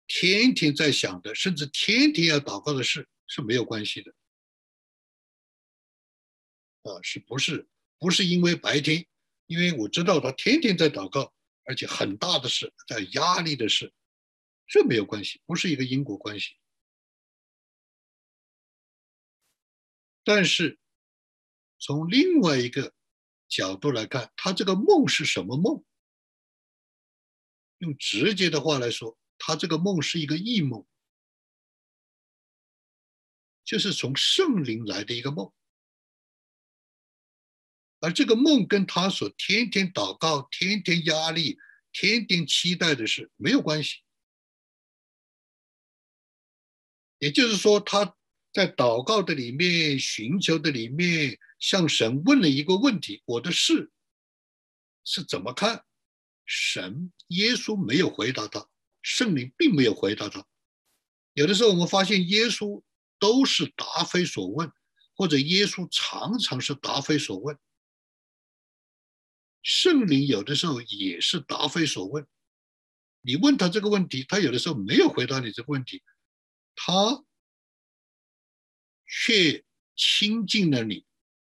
[0.08, 4.14] 天天在想的，甚至天天要祷告的事是没有关系的，
[6.86, 7.68] 啊，是不是？
[7.98, 9.06] 不是因为白天，
[9.46, 13.92] 因为我知道他天天在祷告，而且很大的事，在压力的事，
[14.66, 16.56] 这没有关系，不是一个因果关系。
[20.24, 20.78] 但是
[21.78, 22.94] 从另外一个
[23.48, 25.84] 角度来看，他这个梦是什么梦？
[27.78, 29.18] 用直接的话来说。
[29.38, 30.86] 他这个梦是一个异梦，
[33.62, 35.52] 就是从圣灵来的一个梦，
[38.00, 41.58] 而这个梦跟他所天天祷告、天天压力、
[41.92, 43.96] 天天期待的事没有关系。
[47.18, 48.14] 也就是说，他
[48.52, 53.90] 在祷告的里面、寻求的里面，向神问了一个问题：我的事
[55.04, 55.84] 是怎么看？
[56.44, 58.68] 神、耶稣没有回答他。
[59.00, 60.46] 圣灵并没有回答他。
[61.32, 62.82] 有的时候，我们发现耶稣
[63.18, 64.70] 都是答非所问，
[65.14, 67.58] 或者耶稣常常是答非所问。
[69.66, 72.24] 圣灵有的时候也是答非所问。
[73.22, 76.04] 你问他这个问题，他有的时候没有回答你这个问题，
[76.76, 77.24] 他
[79.08, 79.64] 却
[79.96, 81.04] 亲近了你，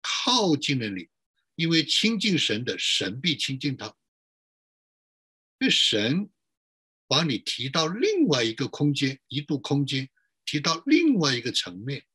[0.02, 1.08] 靠近了你，
[1.56, 3.96] 因为亲近神的神必亲近他。
[5.58, 6.30] 这神。
[7.08, 10.10] 把你提到另外一个空间，一度空间，
[10.46, 12.06] 提到另外一个层面，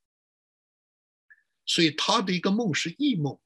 [1.66, 3.38] 所以他的一个梦是异梦。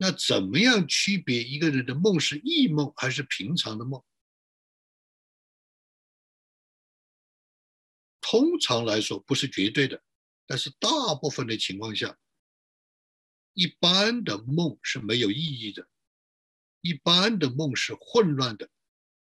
[0.00, 4.02] 那怎么样区别一个人的梦是异梦还是平常的梦？
[8.20, 10.02] 通常来说不是绝对的，
[10.46, 12.16] 但是大部分的情况下，
[13.54, 15.88] 一般的梦是没有意义的，
[16.80, 18.70] 一般的梦是混乱的。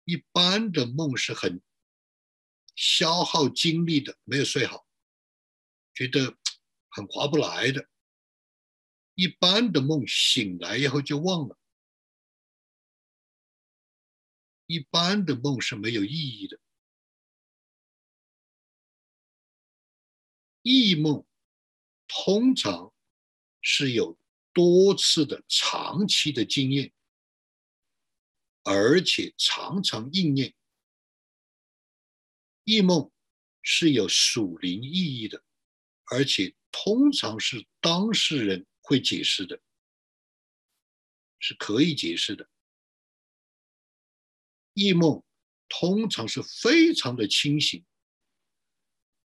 [0.05, 1.63] 一般的梦是很
[2.75, 4.85] 消耗精力的，没有睡好，
[5.95, 6.37] 觉得
[6.89, 7.89] 很划不来的。
[9.15, 11.59] 一般的梦醒来以后就忘了，
[14.67, 16.59] 一般的梦是没有意义的。
[20.63, 21.27] 异梦
[22.07, 22.93] 通常
[23.61, 24.19] 是有
[24.53, 26.93] 多次的长期的经验。
[28.65, 30.55] 而且常常应验，
[32.63, 33.11] 异梦
[33.61, 35.43] 是有属灵意义的，
[36.05, 39.59] 而且通常是当事人会解释的，
[41.41, 42.47] 是可以解释的。
[44.75, 45.25] 异梦
[45.67, 47.83] 通常是非常的清醒，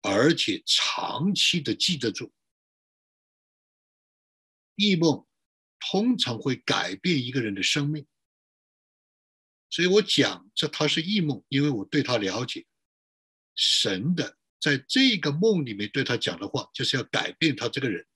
[0.01, 2.31] 而且长期的记得住。
[4.75, 5.27] 异梦
[5.81, 8.07] 通常会改变一个人的生命。
[9.69, 12.65] 所以我讲这他是异梦，因为我对他了解，
[13.53, 18.07] 神的在这个梦里面对他讲的话，就是要改变他这个人，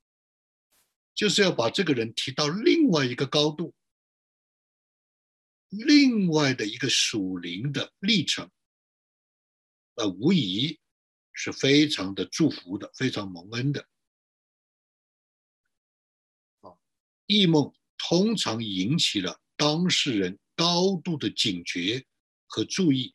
[1.21, 3.75] 就是要把这个人提到另外一个高度，
[5.69, 8.49] 另外的一个属灵的历程。
[9.93, 10.79] 那无疑
[11.31, 13.87] 是非常的祝福的，非常蒙恩的。
[16.61, 16.75] 啊，
[17.27, 22.03] 异梦通常引起了当事人高度的警觉
[22.47, 23.13] 和注意。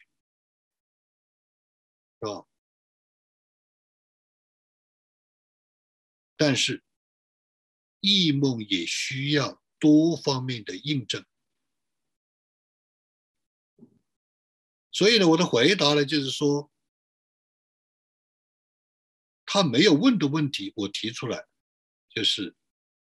[2.21, 2.47] 是吧？
[6.37, 6.85] 但是，
[8.07, 11.25] 异梦也需要多方面的印证。
[14.93, 16.71] 所以呢，我的回答呢，就是说，
[19.45, 21.45] 他没有问的问题，我提出来，
[22.09, 22.55] 就是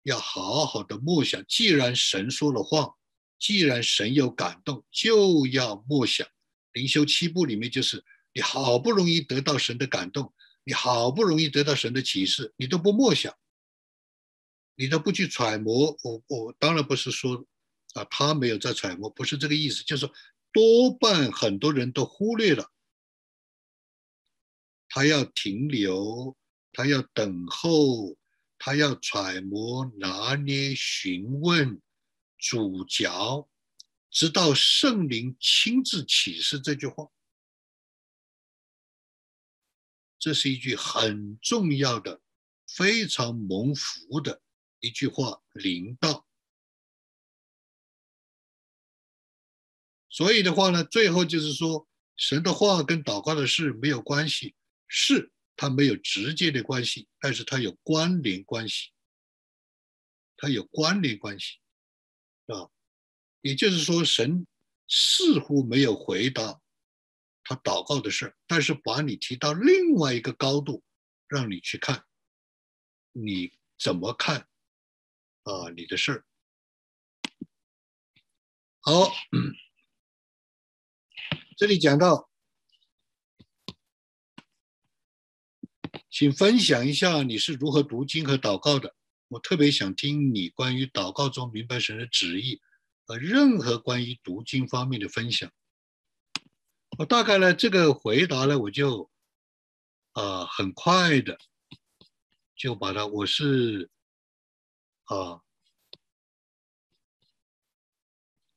[0.02, 1.46] 要好好的默想。
[1.48, 2.96] 既然神说了话，
[3.38, 6.28] 既然神有感动，就要默想。
[6.74, 8.04] 灵修七步里面就是。
[8.34, 10.32] 你好不容易得到神的感动，
[10.64, 13.36] 你好不容易得到神的启示，你都不默想，
[14.80, 15.98] 你都不去揣摩。
[16.04, 17.46] 我我当然不是说
[17.94, 20.08] 啊，他没有在揣摩，不是这个意思，就是
[20.54, 22.72] 多半很多人都忽略了，
[24.88, 26.38] 他要停留，
[26.72, 28.16] 他要等候，
[28.60, 31.82] 他要揣摩、拿捏、询问、
[32.38, 33.50] 主教，
[34.12, 37.10] 直到圣灵亲自启示这句话。
[40.20, 42.22] 这是一句很重要的、
[42.68, 44.42] 非常蒙福的
[44.80, 46.26] 一句话，灵道。
[50.10, 54.56] 所以的话呢，最后就是说，神的话跟祷告的事没有关系，
[54.88, 58.92] 是它没有直接的关系，但是它有关联关系，
[60.36, 61.60] 它有关联关系，
[62.48, 62.70] 啊，
[63.42, 64.48] 也就是说，神
[64.88, 66.62] 似乎没有回答。
[67.50, 70.84] 他祷告的事但是把你提到另外一个高度，
[71.30, 72.06] 让你去看，
[73.14, 74.50] 你怎么看
[75.48, 75.70] 啊？
[75.76, 76.26] 你的事儿
[78.82, 79.12] 好，
[81.58, 82.30] 这里讲到，
[86.10, 88.96] 请分享一下你是如何读经和祷告的。
[89.30, 92.62] 我特别想听你关于祷告中明白神的旨意
[93.06, 95.52] 和任何关于读经方面的分享。
[96.98, 99.10] 我大概呢，这个回答呢，我就，
[100.14, 101.38] 啊，很快的
[102.56, 103.90] 就把它，我是，
[105.08, 105.42] 啊，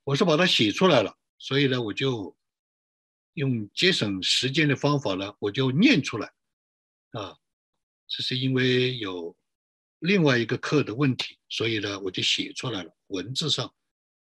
[0.04, 2.36] 我是把它写出来了，所以呢，我就
[3.32, 6.32] 用节省时间的方法呢，我就念出来，
[7.10, 7.38] 啊，
[8.06, 9.36] 这是因为有
[9.98, 13.74] 另外一个课的问题，所以呢，我就写出来了，文字上，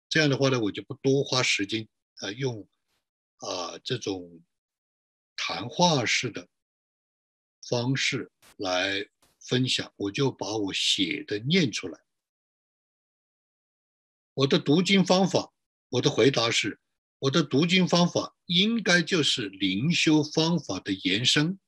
[0.07, 1.88] 这样的话呢，我就不多花时间，
[2.22, 2.67] 啊，用。
[3.41, 4.43] 啊，这种
[5.38, 6.45] 谈话式的
[7.70, 9.09] 方式来
[9.39, 12.01] 分享，我就把我写的念出来。
[14.40, 15.52] 我的读经方法，
[15.90, 16.80] 我的回答是：
[17.20, 21.60] 我的读经方法应该就是灵修方法的延伸，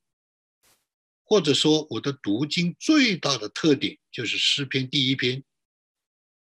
[1.25, 5.43] 或者说我的读经最大的特点就是诗篇第一篇。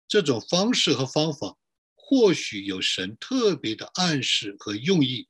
[0.07, 1.57] 这种方式和方法。
[1.95, 5.29] 或许有神特别的暗示和用意，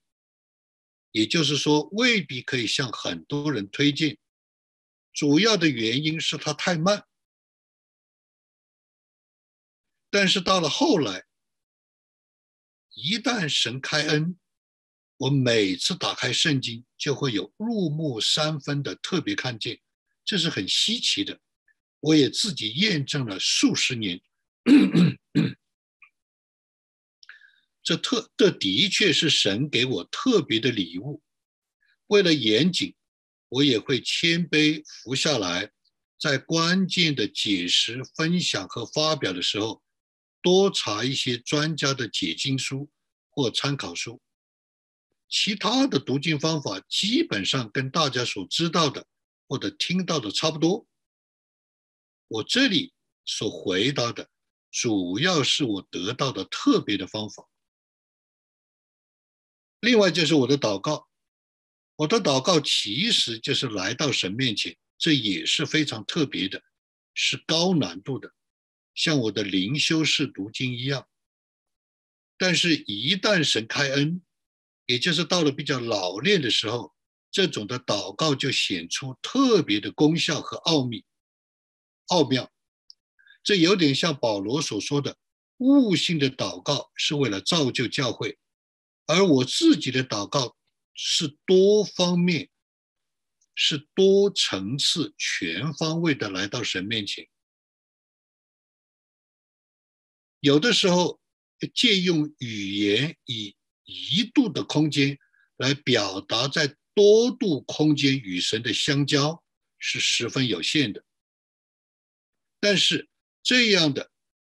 [1.13, 4.19] 也就是说，未必可以向很多人推荐。
[5.13, 7.05] 主要的原因是它太慢。
[10.13, 11.25] 但是到了后来，
[12.93, 14.39] 一旦神开恩，
[15.17, 19.81] 我每次打开圣经就会有入木三分的特别看见，
[20.23, 21.41] 这是很稀奇的。
[22.01, 24.21] 我也自己验证了数十年。
[27.83, 31.23] 这特这的确是神给我特别的礼物。
[32.09, 32.95] 为了严谨，
[33.49, 35.73] 我也会谦卑服下来，
[36.21, 39.83] 在关键的解释、分享和发表的时候，
[40.43, 42.91] 多查一些专家的解经书
[43.31, 44.21] 或参考书。
[45.29, 49.07] 其他的读经方法基本上跟大家所知道的
[49.49, 50.87] 或者听到的差不多。
[52.29, 52.93] 我这里
[53.25, 54.29] 所回答的，
[54.71, 57.49] 主要是我得到的特别的方法。
[59.81, 61.09] 另外就是我的祷告，
[61.97, 66.63] 我的祷告其实就是来到神面前，这也是非常特别的，
[67.15, 68.33] 是高难度的，
[68.95, 71.07] 像我的灵修式读经一样。
[72.37, 74.23] 但是，一旦神开恩，
[74.87, 76.93] 也就是到了比较老练的时候，
[77.31, 81.05] 这种的祷告就显出特别的功效和奥秘、
[82.09, 82.53] 奥妙。
[83.45, 85.17] 这有点像保罗所说的，
[85.59, 88.39] 悟性的祷告是为了造就教会。
[89.07, 90.57] 而我自己的祷告
[90.95, 92.49] 是多方面
[93.55, 97.29] 是多层次、全方位的来到神面前。
[100.43, 101.21] 有的时候
[101.73, 105.17] 借用语言以一度的空间
[105.57, 109.41] 来表达在多度空间与神的相交，
[109.79, 111.05] 是十分有限的。
[112.59, 113.09] 但是
[113.41, 114.11] 这样的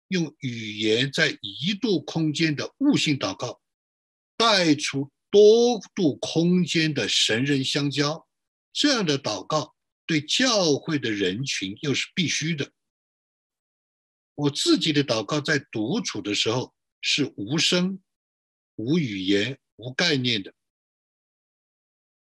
[0.07, 3.61] 用语言在一度空间的悟性祷告，
[4.37, 8.25] 带出多度空间的神人相交，
[8.71, 9.75] 这样的祷告
[10.05, 12.71] 对教会的人群又是必须的。
[14.35, 18.01] 我自己的祷告在独处的时候是无声、
[18.75, 20.53] 无语言、无概念的，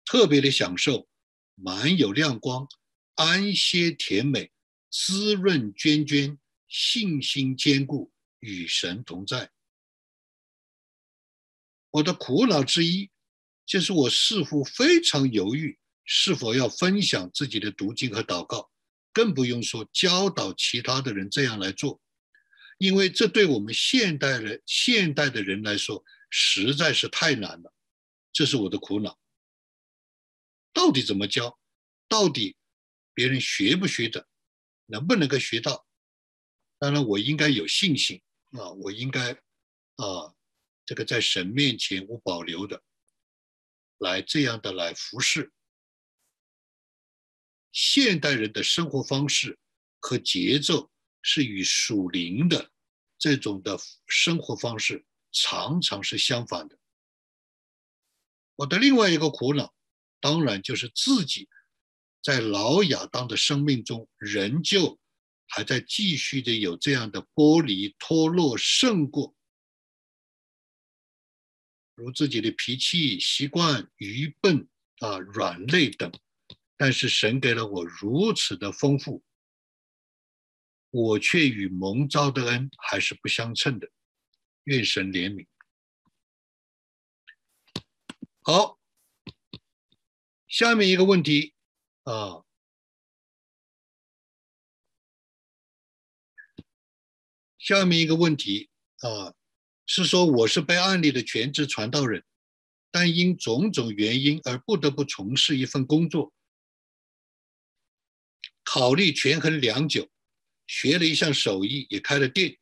[0.04, 1.08] 特别的享受，
[1.54, 2.66] 满有亮光，
[3.14, 4.50] 安歇甜美，
[4.90, 9.52] 滋润涓涓，信心坚固，与神同在。
[11.90, 13.10] 我的苦恼之一，
[13.64, 18.71] 就是我似乎非常犹豫，是否要分享自己的读经和祷告。
[19.12, 22.00] 更不用说教导其他的人这样来做，
[22.78, 27.72] 因为这对我们现代人、现代的人来说实在是太难了。
[28.32, 29.18] 这是我的苦恼。
[30.72, 31.58] 到底怎么教？
[32.08, 32.56] 到底
[33.14, 34.26] 别人学不学的？
[34.86, 35.86] 能不能够学到？
[36.78, 38.20] 当然，我应该有信心
[38.52, 38.70] 啊！
[38.70, 39.32] 我应该
[39.96, 40.34] 啊，
[40.84, 42.82] 这个在神面前无保留的
[43.98, 45.52] 来这样的来服侍。
[47.72, 49.58] 现代人的生活方式
[49.98, 50.90] 和节奏
[51.22, 52.70] 是与属灵的
[53.18, 56.78] 这种的生活方式常常是相反的。
[58.56, 59.74] 我的另外一个苦恼，
[60.20, 61.48] 当然就是自己
[62.22, 65.00] 在老亚当的生命中，仍旧
[65.48, 69.34] 还在继续的有这样的剥离、脱落、胜过，
[71.94, 74.68] 如自己的脾气、习惯、愚笨
[74.98, 76.12] 啊、软肋等。
[76.82, 79.22] 但是神给了我如此的丰富，
[80.90, 83.88] 我却与蒙召的恩还是不相称的。
[84.64, 85.46] 愿神怜悯。
[88.40, 88.80] 好，
[90.48, 91.54] 下面一个问题
[92.02, 92.42] 啊，
[97.58, 98.70] 下面一个问题
[99.02, 99.32] 啊，
[99.86, 102.24] 是说我是被案例的全职传道人，
[102.90, 106.32] 但因种种原因而不得不从事一份工作。
[108.74, 110.08] 考虑权衡良久，
[110.66, 112.58] 学了一项手艺，也开了店，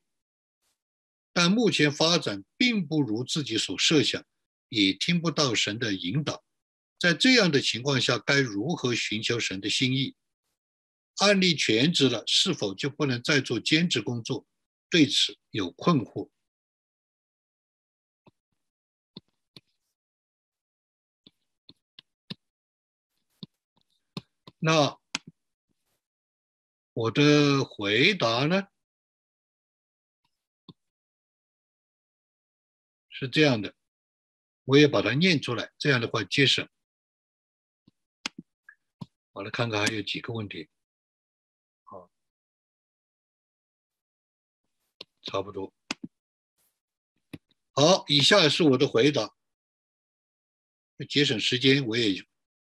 [1.33, 4.27] 但目前发展并不如自己所设想，
[4.71, 6.45] 也听不到神的引导。
[6.99, 10.17] 在这样的情况下，该如何寻求神的心意？
[11.19, 14.45] 案例全职了，是否就不能再做兼职工作？
[14.91, 16.29] 对此有困惑。
[24.59, 25.00] 那？
[27.01, 28.69] 我的回答呢
[33.09, 33.75] 是这样的，
[34.65, 36.69] 我也把它念出来，这样的话节省。
[39.33, 40.69] 好了，看看还有几个问题。
[41.85, 42.11] 好，
[45.23, 45.73] 差不多。
[47.71, 49.35] 好，以下是我的回答。
[51.09, 52.23] 节省时间，我也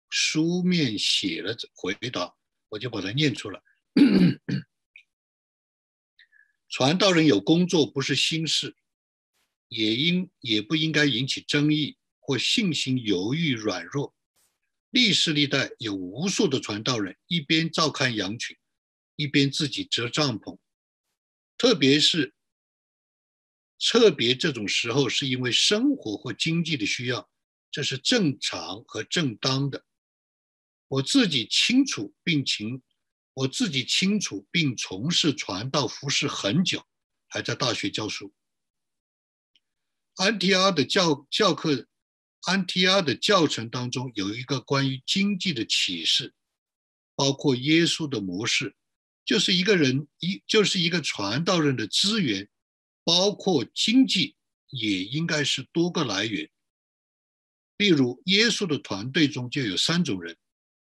[0.08, 2.34] 书面写了回答，
[2.70, 3.62] 我就把它念出来。
[6.70, 8.74] 传道人有工作不是心事，
[9.68, 14.14] 也应也不应该引起争议或信心犹豫软弱。
[14.90, 18.56] 历世历代有无数的传道人一边照看羊群，
[19.16, 20.58] 一边自己折帐篷。
[21.58, 22.34] 特别是
[23.78, 27.30] 特别这种时候，是因为生活或经济的需要，
[27.70, 29.84] 这是正常和正当的。
[30.88, 32.82] 我自己清楚并情。
[33.34, 36.86] 我自己清楚，并从事传道服饰很久，
[37.28, 38.32] 还在大学教书。
[40.16, 41.88] 安提阿的教教课，
[42.42, 46.34] 安提阿的教程当中有一个关于经济的启示，
[47.14, 48.76] 包括耶稣的模式，
[49.24, 52.46] 就是一个人一就是一个传道人的资源，
[53.02, 54.36] 包括经济
[54.68, 56.50] 也应该是多个来源。
[57.78, 60.36] 例如，耶稣的团队中就有三种人：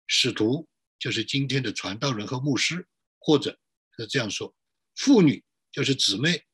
[0.08, 0.68] 使徒。
[1.04, 2.88] 就是今天的传道人和牧师，
[3.20, 3.60] 或者
[3.98, 4.56] 是这样说，
[4.96, 6.46] 妇女就是姊妹，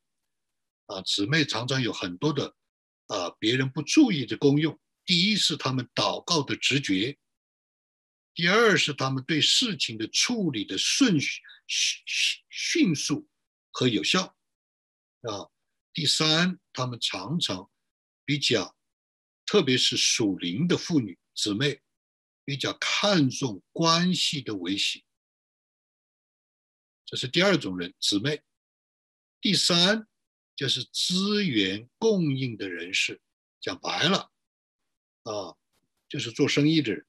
[0.88, 2.56] 啊，姊妹常常有很多的
[3.06, 4.80] 啊别人不注意的功用。
[5.06, 7.16] 第一是他们祷告的直觉，
[8.34, 12.04] 第二是他们对事情的处理的顺序迅
[12.50, 13.30] 迅速
[13.70, 14.36] 和有效，
[15.22, 15.46] 啊，
[15.94, 17.70] 第三他们常常
[18.26, 18.76] 比较，
[19.46, 21.80] 特别是属灵的妇女姊妹。
[22.50, 25.04] 比较看重关系的维系，
[27.06, 28.42] 这是第二种人姊妹。
[29.40, 30.08] 第三
[30.56, 33.22] 就是资源供应的人士，
[33.62, 34.32] 讲白了
[35.22, 35.56] 啊，
[36.08, 37.06] 就是做生意的人。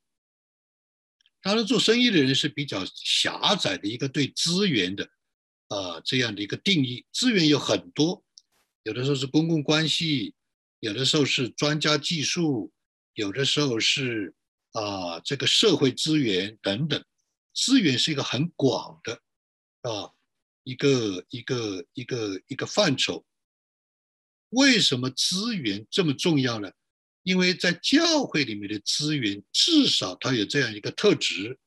[1.40, 5.10] 当然，做生意的人是比较狭窄的一个对资源的
[5.68, 7.06] 啊这样的一个定义。
[7.14, 8.22] 资源有很多，
[8.82, 10.34] 有的时候是公共关系，
[10.80, 12.70] 有的时候是专家技术，
[13.14, 14.34] 有的时候是
[14.72, 17.04] 啊这个社会资源等等。
[17.54, 19.20] 资源是一个很广的
[19.82, 20.12] 啊。
[20.62, 23.24] 一个一个一个一个范畴，
[24.50, 26.70] 为什么资源这么重要呢？
[27.22, 31.58] 因为在教会里面的资源，至少它有这样一个特质，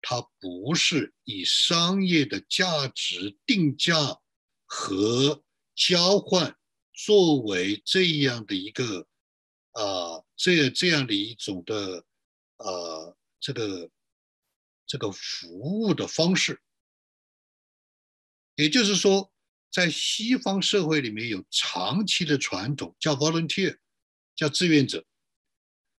[0.00, 4.20] 它不是以商业的价值定价
[4.66, 5.42] 和
[5.74, 6.56] 交换
[6.94, 9.08] 作为这样的一个
[9.76, 12.02] 啊，这这样的一种的
[12.56, 13.90] 呃，这个
[14.86, 16.60] 这个服务的方式。
[18.54, 19.30] 也就是说，
[19.70, 23.76] 在西方社会里面有长期的传统，叫 volunteer，
[24.34, 25.04] 叫志愿者。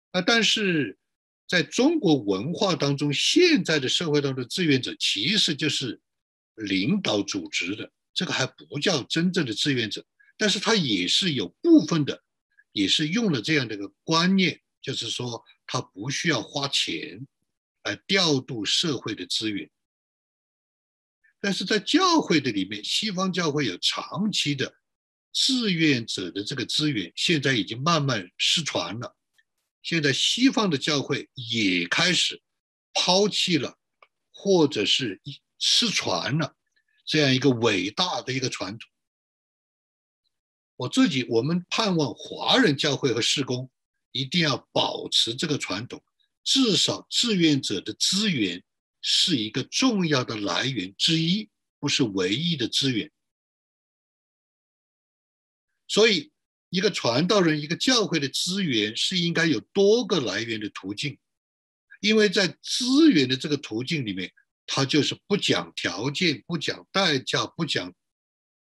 [0.10, 0.98] 啊，但是
[1.48, 6.02] 在中国文化当中，现在的社会当中志愿者其实就是
[6.56, 10.04] 领导组织的，这个还不叫真正的志愿者。
[10.36, 12.24] 但是他也是有部分的，
[12.78, 17.28] 也是用了这样的一个观念，就是说他不需要花钱
[17.84, 19.68] 来调度社会的资源。
[21.40, 24.76] 但是在教会的里面，西方教会有长期的
[25.34, 29.16] 志愿者的这个资源，现在已经慢慢失传了。
[29.82, 32.40] 现在西方的教会也开始
[32.94, 33.76] 抛弃了，
[34.32, 35.20] 或者是
[35.58, 36.56] 失传了
[37.08, 38.88] 这样一个伟大的一个传统。
[40.78, 43.70] 我自己，我们盼望华人教会和事工
[44.14, 46.02] 一定要保持这个传统，
[46.44, 48.64] 至少志愿者的资源。
[49.10, 51.48] 是一个重要的来源之一，
[51.80, 53.10] 不是唯一的资源。
[55.88, 56.32] 所以，
[56.70, 61.18] 一个传道人、一个教会的资源是应该有多个来源的途径，
[62.02, 64.34] 因为在资源的这个途径里面，
[64.66, 67.94] 它就是不讲条件、不讲代价、不讲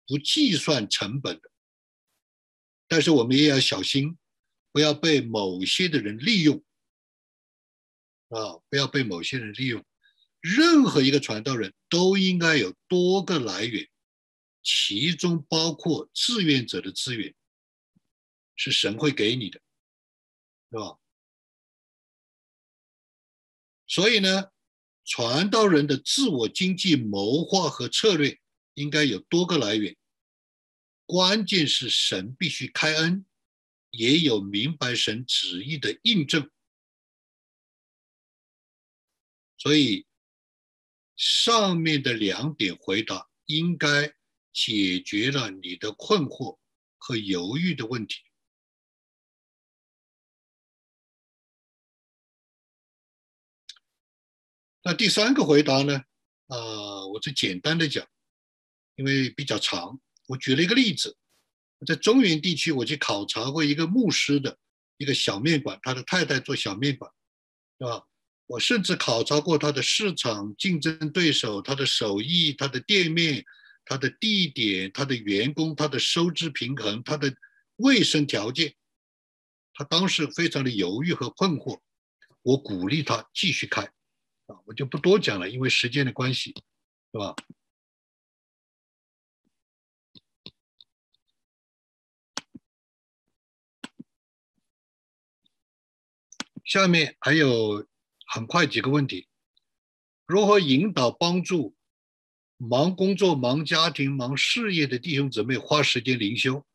[0.07, 1.51] 不计算成本的。
[2.87, 4.17] 但是，我们也要小心，
[4.71, 6.63] 不要被某些的人利用
[8.29, 8.59] 啊！
[8.69, 9.83] 不要被某些人利用。
[10.39, 13.87] 任何一个传道人都应该有多个来源，
[14.61, 17.33] 其中包括志愿者的资源，
[18.55, 19.61] 是神会给你的，
[20.69, 20.99] 是吧？
[23.87, 24.51] 所以呢，
[25.05, 28.39] 传道人的自我经济谋划和策略
[28.73, 29.95] 应该有多个来源，
[31.05, 33.25] 关键是神必须开恩，
[33.91, 36.49] 也有明白神旨意的印证，
[39.57, 40.05] 所以。
[41.15, 44.15] 上面的两点回答应该
[44.51, 46.57] 解决了你的困惑
[46.97, 48.23] 和犹豫的问题。
[54.81, 56.03] 那第三个回答呢？
[56.47, 58.05] 啊，我就简单的讲，
[58.95, 61.17] 因为比较长，我举了一个例子，
[61.85, 64.57] 在中原地区，我去考察过一个牧师的
[64.97, 67.11] 一个小面馆，他的太太做小面馆，
[67.79, 68.05] 是吧？
[68.45, 73.43] 我甚至考察过他的市场竞争对手、他的手艺、他的店面、
[73.85, 77.33] 他的地点、他的员工、他的收支平衡、他的
[77.77, 78.75] 卫生条件。
[79.73, 81.79] 他当时非常的犹豫和困惑，
[82.43, 83.81] 我鼓励他继续开，
[84.45, 86.53] 啊，我就不多讲了，因为时间的关系，
[87.11, 87.33] 是吧？
[96.63, 97.87] 下面还有。
[98.25, 99.27] 很快几个问题：
[100.25, 101.75] 如何引导帮助
[102.57, 106.65] 忙工作、忙家庭、忙事业的弟兄姊妹花时间灵修，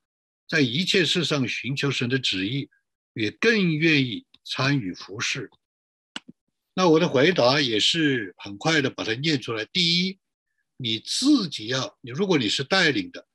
[0.47, 2.68] 在一切事上寻求神的旨意，
[3.14, 5.51] 也更愿意参与服侍？
[6.74, 9.64] 那我的回答也是很快的把它念出来。
[9.64, 10.18] 第一，
[10.76, 13.26] 你自己要，你如果你是带领的，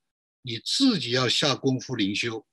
[0.43, 2.45] 你自己要下功夫灵修。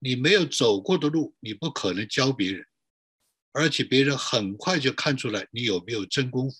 [0.00, 2.66] 你没有走过的路，你不可能教别人。
[3.58, 6.56] 而且别人很快就看出来你有没有真功夫。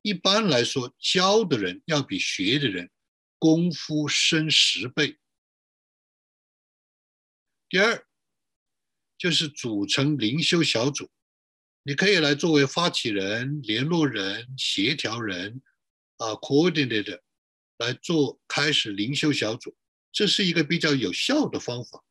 [0.00, 2.90] 一般来说，教的人要比学的人
[3.38, 5.18] 功夫深十倍。
[7.68, 8.06] 第二，
[9.18, 11.10] 就是组成灵修小组，
[11.82, 15.60] 你可以来作为发起人、联络人、协调人，
[16.16, 17.20] 啊，coordinator
[17.76, 19.76] 来做开始灵修小组，
[20.10, 22.02] 这是一个比较有效的方法。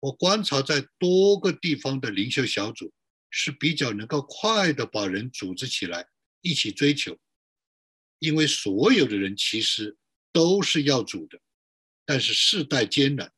[0.00, 2.92] 我观察在多个地方的灵修小组，
[3.30, 6.08] 是比较能够快的把人组织起来
[6.40, 7.18] 一起追求，
[8.18, 9.96] 因为所有的人其实
[10.32, 11.40] 都是要主的，
[12.04, 13.32] 但是世代艰难。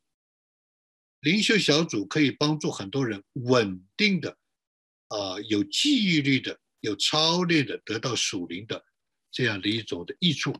[1.21, 4.39] 灵修小组可以帮助很多人稳定的，
[5.09, 8.85] 啊，有记忆力的、有操练的，得到属灵的
[9.31, 10.55] 这样的一种的益处，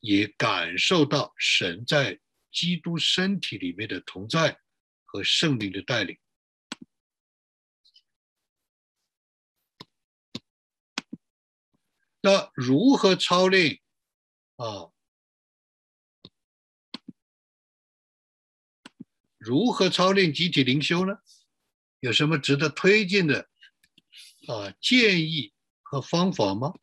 [0.00, 2.20] 也感受到神在
[2.52, 4.60] 基督身体里面的同在
[5.04, 6.18] 和圣灵的带领。
[12.20, 13.80] 那如何操练
[14.56, 14.92] 啊？
[19.38, 21.18] 如何操练集体灵修呢？
[21.98, 23.48] 有什么值得推荐的
[24.48, 26.74] 啊建议和方法吗？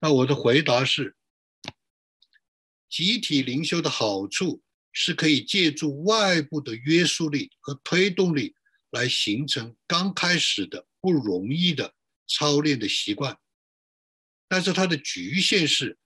[0.00, 1.14] 那我的回答是：
[2.88, 8.56] 集体灵修的好处是可以借助外部的约束力和推动力
[8.90, 11.94] 来形成刚开始的不容易的
[12.26, 13.38] 操练的习惯，
[14.48, 15.98] 但是它的局限是。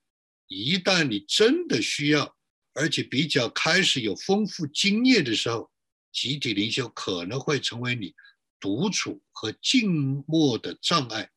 [0.46, 2.36] 一旦你真的需要，
[2.74, 5.70] 而且比较开始有丰富经验的时候，
[6.12, 8.14] 集体灵修可能会成为你
[8.60, 11.30] 独处和静默的障碍，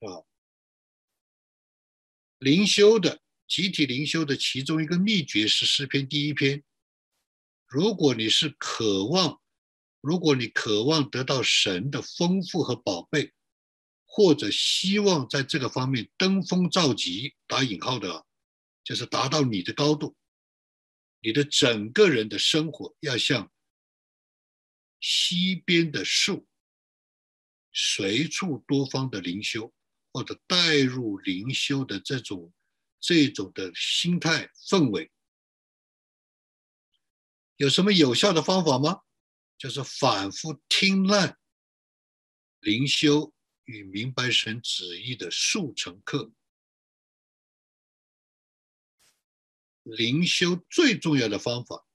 [0.00, 0.26] 啊。
[2.40, 6.64] 灵修的集体灵修的其中一个秘诀是诗篇第一篇。
[7.66, 9.42] 如果你是渴望，
[10.00, 13.32] 如果你渴望得到神的丰富和宝贝。
[14.12, 18.26] 或者希望在这个方面登峰造极（打引号的），
[18.82, 20.16] 就是达到你的高度，
[21.20, 23.52] 你的整个人的生活要像
[24.98, 26.48] 西边的树，
[27.72, 29.72] 随处多方的灵修，
[30.12, 32.52] 或者带入灵修的这种
[33.00, 35.10] 这种的心态氛围，
[37.56, 39.00] 有什么有效的方法吗？
[39.58, 41.38] 就是反复听烂
[42.60, 43.32] 灵修。
[43.66, 46.32] 与明白神旨意的速成课，
[49.84, 51.86] 灵修最重要的方法，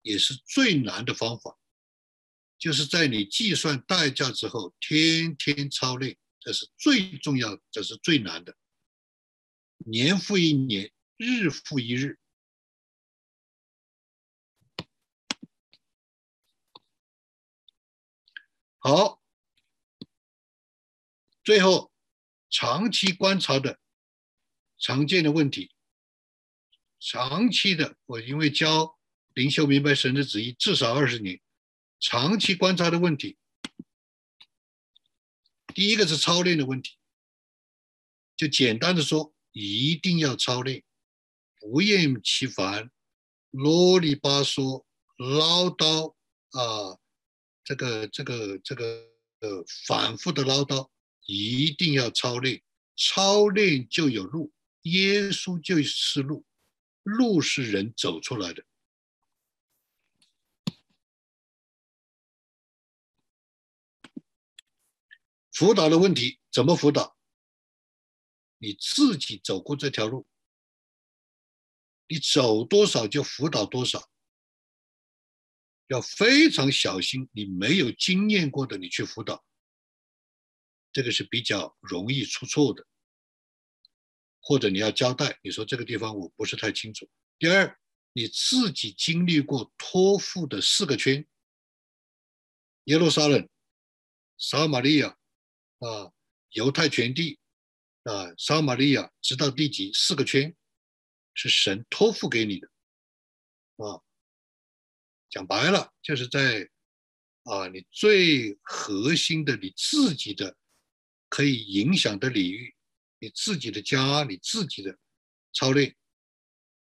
[0.00, 1.56] 也是最难的方法，
[2.58, 8.56] 就是在你计算代价之后，天天操练，这是最重要，这是最难的。
[9.78, 12.18] 年复一年，日复一日。
[18.78, 19.22] 好。
[21.44, 21.92] 最后，
[22.50, 23.80] 长期观察的
[24.78, 25.74] 常见的问题，
[27.00, 28.96] 长期的我因为教
[29.34, 31.40] 灵修明白神的旨意至少二十年，
[31.98, 33.36] 长期观察的问题，
[35.72, 36.96] 第一个是操练的问题，
[38.36, 40.82] 就简单的说，一定要操练，
[41.60, 42.90] 不厌其烦，
[43.50, 44.84] 啰里吧嗦
[45.16, 46.14] 唠叨
[46.50, 46.98] 啊，
[47.64, 48.84] 这个这个这个
[49.40, 50.88] 呃反复的唠叨。
[51.24, 52.60] 一定要操练，
[52.96, 54.52] 操练就有路，
[54.82, 56.44] 耶稣就是路，
[57.04, 58.64] 路是人走出来的。
[65.62, 67.16] 辅导的问题怎么辅导？
[68.58, 70.26] 你自己走过这条路，
[72.08, 74.10] 你走多少就辅导多少，
[75.86, 77.30] 要非常小心。
[77.30, 79.44] 你没有经验过的，你去辅导。
[80.90, 82.84] 这个是比较容易出错的，
[84.40, 87.08] 或者你要交代，你说这个地方我不是太清楚。
[87.38, 87.78] 第二，
[88.12, 91.24] 你自己经历过托付的四个圈：
[92.86, 93.48] 耶路撒冷、
[94.36, 95.16] 撒玛利亚、
[95.86, 96.12] 啊
[96.50, 97.38] 犹太全地、
[98.04, 99.92] 啊撒玛利亚，直到地极？
[99.92, 100.54] 四个圈
[101.34, 102.68] 是神托付给你的，
[103.76, 104.00] 啊，
[105.28, 106.70] 讲白了就是在
[107.44, 110.56] 啊你最核心的你自己的。
[111.34, 112.76] 可以影响的领域，
[113.18, 114.98] 你自己的家，你自己的
[115.54, 115.96] 操练，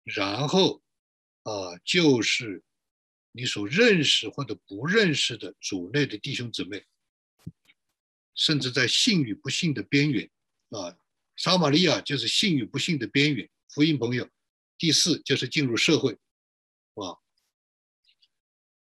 [0.02, 0.82] 然后
[1.42, 2.64] 啊，就是
[3.32, 6.82] 你所认识或者不认识的主内的弟兄姊妹，
[8.40, 10.28] 甚至在信与不信的边缘
[10.70, 10.96] 啊，
[11.36, 13.46] 撒玛利亚就是信与不信的边缘。
[13.68, 14.26] 福音朋友，
[14.78, 16.14] 第四就是进入社会，
[16.94, 17.20] 啊，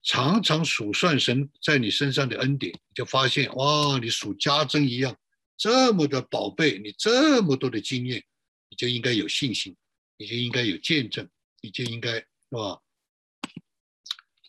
[0.02, 5.16] 常常数算神在你身上的恩典，就发现哇，你数家珍一样。
[5.56, 8.24] 这么的宝贝，你这么多的经验，
[8.68, 9.76] 你就应该有信心，
[10.16, 11.30] 你就应该有见证，
[11.60, 12.82] 你就应该是吧？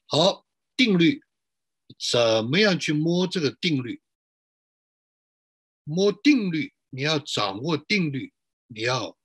[0.07, 1.21] 好，定律，
[2.11, 4.01] 怎么样去摸这个定律？
[5.85, 8.33] 摸定律，你要掌握定律，
[8.67, 9.17] 你要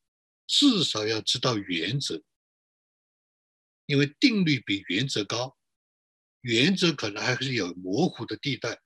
[0.46, 2.22] 至少要知道原则。
[3.86, 5.58] 因为定律比原则高，
[6.42, 8.80] 原则可能还是有模糊的地带，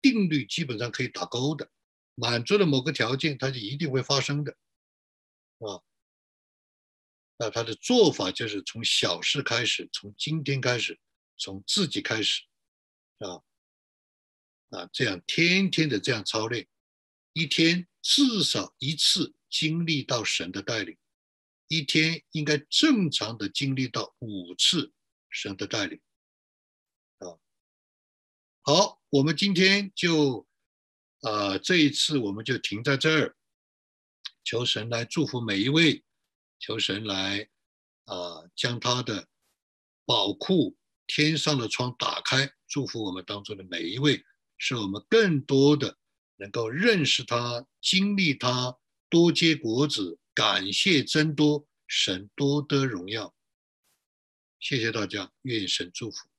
[0.00, 1.68] 定律基本上可以打勾的，
[2.14, 4.52] 满足了某个条件，它就一定会发生的，
[5.58, 5.82] 啊。
[7.36, 11.00] 那他的做法就是从小事开始，从今天开始，
[11.36, 12.42] 从自己开始，
[13.18, 13.42] 啊
[14.70, 16.68] 啊，这样天天的这样操练，
[17.34, 20.96] 一天至少一次经历到神的带领。
[21.66, 24.92] 一天应该正常的经历到五次
[25.30, 25.98] 神的带领，
[27.18, 27.40] 啊，
[28.60, 30.46] 好，我们今天就，
[31.22, 33.36] 呃，这一次我们就停在这儿，
[34.44, 36.04] 求神来祝福每一位，
[36.60, 37.48] 求神来，
[38.04, 39.26] 啊，将他的
[40.04, 40.76] 宝库
[41.06, 44.22] 天上的窗打开，祝福我们当中的每一位，
[44.58, 45.98] 使我们更多的
[46.36, 48.76] 能够认识他，经历他，
[49.08, 50.18] 多结果子。
[50.34, 53.32] 感谢增多，神多得荣耀。
[54.58, 56.33] 谢谢大家，愿神祝福。